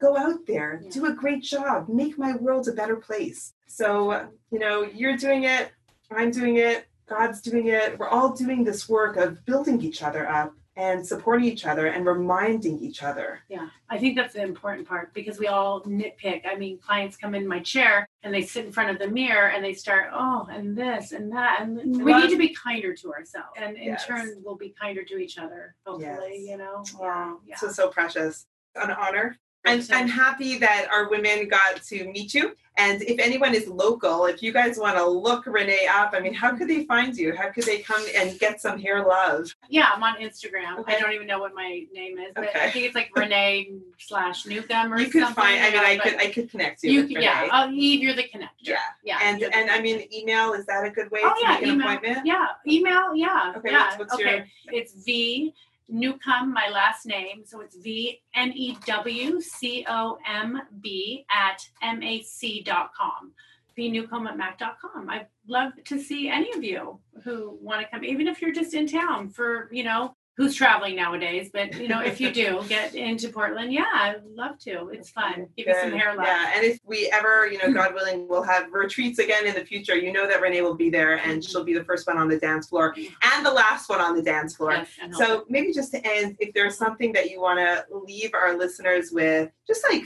Go 0.00 0.16
out 0.16 0.46
there, 0.46 0.80
Yeah. 0.82 0.90
do 0.90 1.06
a 1.06 1.12
great 1.12 1.42
job, 1.42 1.88
make 1.88 2.18
my 2.18 2.34
world 2.36 2.68
a 2.68 2.72
better 2.72 2.96
place. 2.96 3.54
So, 3.66 4.28
you 4.50 4.58
know, 4.58 4.82
you're 4.82 5.16
doing 5.16 5.44
it, 5.44 5.70
I'm 6.10 6.30
doing 6.30 6.56
it, 6.56 6.86
God's 7.08 7.40
doing 7.40 7.68
it. 7.68 7.98
We're 7.98 8.08
all 8.08 8.32
doing 8.34 8.64
this 8.64 8.88
work 8.88 9.16
of 9.16 9.44
building 9.46 9.80
each 9.80 10.02
other 10.02 10.28
up 10.28 10.52
and 10.76 11.04
supporting 11.06 11.46
each 11.48 11.64
other 11.64 11.86
and 11.86 12.04
reminding 12.06 12.78
each 12.80 13.02
other. 13.02 13.40
Yeah, 13.48 13.68
I 13.88 13.98
think 13.98 14.14
that's 14.16 14.34
the 14.34 14.42
important 14.42 14.86
part 14.86 15.12
because 15.14 15.38
we 15.38 15.46
all 15.46 15.80
nitpick. 15.82 16.42
I 16.46 16.56
mean, 16.56 16.78
clients 16.78 17.16
come 17.16 17.34
in 17.34 17.46
my 17.48 17.60
chair 17.60 18.06
and 18.22 18.32
they 18.32 18.42
sit 18.42 18.66
in 18.66 18.72
front 18.72 18.90
of 18.90 18.98
the 18.98 19.08
mirror 19.08 19.48
and 19.48 19.64
they 19.64 19.72
start, 19.72 20.10
oh, 20.12 20.46
and 20.50 20.76
this 20.76 21.12
and 21.12 21.32
that. 21.32 21.62
And 21.62 22.04
we 22.04 22.12
need 22.12 22.30
to 22.30 22.36
be 22.38 22.50
kinder 22.54 22.94
to 22.94 23.12
ourselves. 23.12 23.48
And 23.56 23.76
in 23.76 23.84
Yes. 23.84 24.06
turn, 24.06 24.42
we'll 24.44 24.56
be 24.56 24.74
kinder 24.78 25.02
to 25.04 25.16
each 25.16 25.38
other, 25.38 25.74
hopefully, 25.86 26.40
Yes. 26.40 26.50
you 26.50 26.56
know? 26.58 26.84
Wow, 26.98 27.40
Yeah. 27.46 27.56
so 27.56 27.68
so 27.70 27.88
precious. 27.88 28.46
An 28.74 28.90
honor. 28.90 29.38
And 29.66 29.82
So- 29.84 29.94
I'm 29.94 30.08
happy 30.08 30.58
that 30.58 30.88
our 30.92 31.08
women 31.08 31.48
got 31.48 31.82
to 31.84 32.04
meet 32.10 32.34
you. 32.34 32.56
And 32.78 33.00
if 33.04 33.18
anyone 33.18 33.54
is 33.54 33.66
local, 33.68 34.26
if 34.26 34.42
you 34.42 34.52
guys 34.52 34.76
want 34.78 34.98
to 34.98 35.04
look 35.06 35.46
Renee 35.46 35.86
up, 35.90 36.10
I 36.14 36.20
mean, 36.20 36.34
how 36.34 36.54
could 36.54 36.68
they 36.68 36.84
find 36.84 37.16
you? 37.16 37.34
How 37.34 37.50
could 37.50 37.64
they 37.64 37.78
come 37.78 38.04
and 38.14 38.38
get 38.38 38.60
some 38.60 38.78
hair 38.78 39.02
love? 39.02 39.50
Yeah, 39.70 39.88
I'm 39.94 40.02
on 40.02 40.16
Instagram. 40.16 40.80
Okay. 40.80 40.94
I 40.94 41.00
don't 41.00 41.12
even 41.14 41.26
know 41.26 41.38
what 41.38 41.54
my 41.54 41.86
name 41.94 42.18
is, 42.18 42.32
but 42.34 42.48
Okay. 42.48 42.60
I 42.60 42.70
think 42.70 42.84
it's 42.84 42.94
like 42.94 43.08
Renee 43.16 43.70
slash 43.98 44.44
Newcomb 44.44 44.92
or 44.92 44.98
You 45.00 45.06
could 45.08 45.22
something. 45.22 45.42
find. 45.42 45.58
I 45.64 45.70
mean, 45.70 45.80
I 45.80 45.96
could 45.96 46.16
I 46.16 46.30
could 46.30 46.50
connect 46.50 46.82
you, 46.82 46.90
You, 46.90 47.02
Renee. 47.06 47.22
yeah, 47.22 47.70
Eve, 47.70 48.02
you're 48.02 48.12
the 48.14 48.24
connector. 48.24 48.50
Yeah. 48.60 48.76
yeah. 49.02 49.20
and 49.22 49.42
and 49.42 49.70
I 49.70 49.80
mean, 49.80 50.06
email 50.12 50.52
is 50.52 50.66
that 50.66 50.84
a 50.84 50.90
good 50.90 51.10
way 51.10 51.20
Oh 51.24 51.32
to 51.34 51.40
yeah, 51.40 51.52
make 51.54 51.62
an 51.62 51.68
email. 51.70 51.88
appointment? 51.88 52.26
Yeah, 52.26 52.46
email. 52.68 53.14
Yeah, 53.14 53.54
Okay, 53.56 53.70
yeah. 53.70 53.84
what's- 53.86 53.98
what's 54.00 54.14
okay, 54.16 54.44
your- 54.66 54.78
it's 54.82 54.92
V 55.02 55.54
Newcomb, 55.88 56.52
my 56.52 56.68
last 56.72 57.06
name. 57.06 57.42
So 57.44 57.60
it's 57.60 57.76
V 57.76 58.20
N 58.34 58.52
E 58.54 58.76
W 58.86 59.40
C 59.40 59.84
O 59.88 60.18
M 60.26 60.60
B 60.80 61.24
at 61.30 61.62
mac.com. 61.82 63.32
V 63.76 63.88
Newcomb 63.90 64.26
at 64.26 64.36
mac.com. 64.36 65.10
I'd 65.10 65.26
love 65.46 65.72
to 65.84 66.00
see 66.00 66.28
any 66.28 66.52
of 66.52 66.64
you 66.64 66.98
who 67.22 67.58
want 67.60 67.82
to 67.82 67.88
come, 67.88 68.04
even 68.04 68.26
if 68.26 68.40
you're 68.40 68.52
just 68.52 68.74
in 68.74 68.86
town 68.86 69.28
for, 69.28 69.68
you 69.70 69.84
know, 69.84 70.14
who's 70.36 70.54
traveling 70.54 70.96
nowadays, 70.96 71.48
but 71.52 71.74
you 71.80 71.88
know, 71.88 72.00
if 72.00 72.20
you 72.20 72.30
do 72.30 72.62
get 72.68 72.94
into 72.94 73.28
Portland, 73.30 73.72
yeah, 73.72 73.86
I'd 73.92 74.22
love 74.34 74.58
to. 74.60 74.88
It's 74.88 75.10
fun. 75.10 75.48
Give 75.56 75.66
you 75.66 75.74
some 75.80 75.92
hair 75.92 76.14
love. 76.14 76.26
Yeah, 76.26 76.52
and 76.54 76.64
if 76.64 76.78
we 76.84 77.10
ever, 77.12 77.46
you 77.46 77.58
know, 77.58 77.72
God 77.72 77.94
willing, 77.94 78.28
we'll 78.28 78.42
have 78.42 78.70
retreats 78.72 79.18
again 79.18 79.46
in 79.46 79.54
the 79.54 79.64
future. 79.64 79.96
You 79.96 80.12
know 80.12 80.28
that 80.28 80.40
Renee 80.40 80.60
will 80.60 80.74
be 80.74 80.90
there, 80.90 81.16
and 81.16 81.42
she'll 81.42 81.64
be 81.64 81.74
the 81.74 81.84
first 81.84 82.06
one 82.06 82.18
on 82.18 82.28
the 82.28 82.38
dance 82.38 82.68
floor 82.68 82.94
and 82.96 83.46
the 83.46 83.52
last 83.52 83.88
one 83.88 84.00
on 84.00 84.14
the 84.14 84.22
dance 84.22 84.56
floor. 84.56 84.72
Yes, 84.72 84.88
so 85.12 85.44
maybe 85.48 85.72
just 85.72 85.92
to 85.92 86.06
end, 86.06 86.36
if 86.38 86.52
there's 86.52 86.76
something 86.76 87.12
that 87.12 87.30
you 87.30 87.40
want 87.40 87.58
to 87.58 87.84
leave 87.90 88.32
our 88.34 88.56
listeners 88.56 89.10
with, 89.12 89.50
just 89.66 89.84
like 89.90 90.04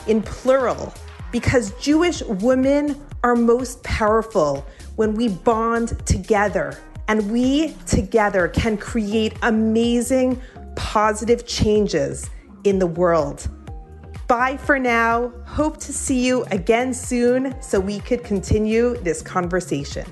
in 0.07 0.21
plural 0.21 0.93
because 1.31 1.71
Jewish 1.79 2.21
women 2.23 3.01
are 3.23 3.35
most 3.35 3.81
powerful 3.83 4.65
when 4.95 5.13
we 5.15 5.29
bond 5.29 6.05
together 6.05 6.77
and 7.07 7.31
we 7.31 7.73
together 7.85 8.49
can 8.49 8.77
create 8.77 9.33
amazing 9.43 10.41
positive 10.75 11.45
changes 11.45 12.29
in 12.63 12.79
the 12.79 12.87
world. 12.87 13.47
Bye 14.27 14.57
for 14.57 14.79
now. 14.79 15.33
Hope 15.45 15.77
to 15.81 15.93
see 15.93 16.25
you 16.25 16.43
again 16.45 16.93
soon 16.93 17.61
so 17.61 17.79
we 17.79 17.99
could 17.99 18.23
continue 18.23 18.95
this 18.97 19.21
conversation. 19.21 20.05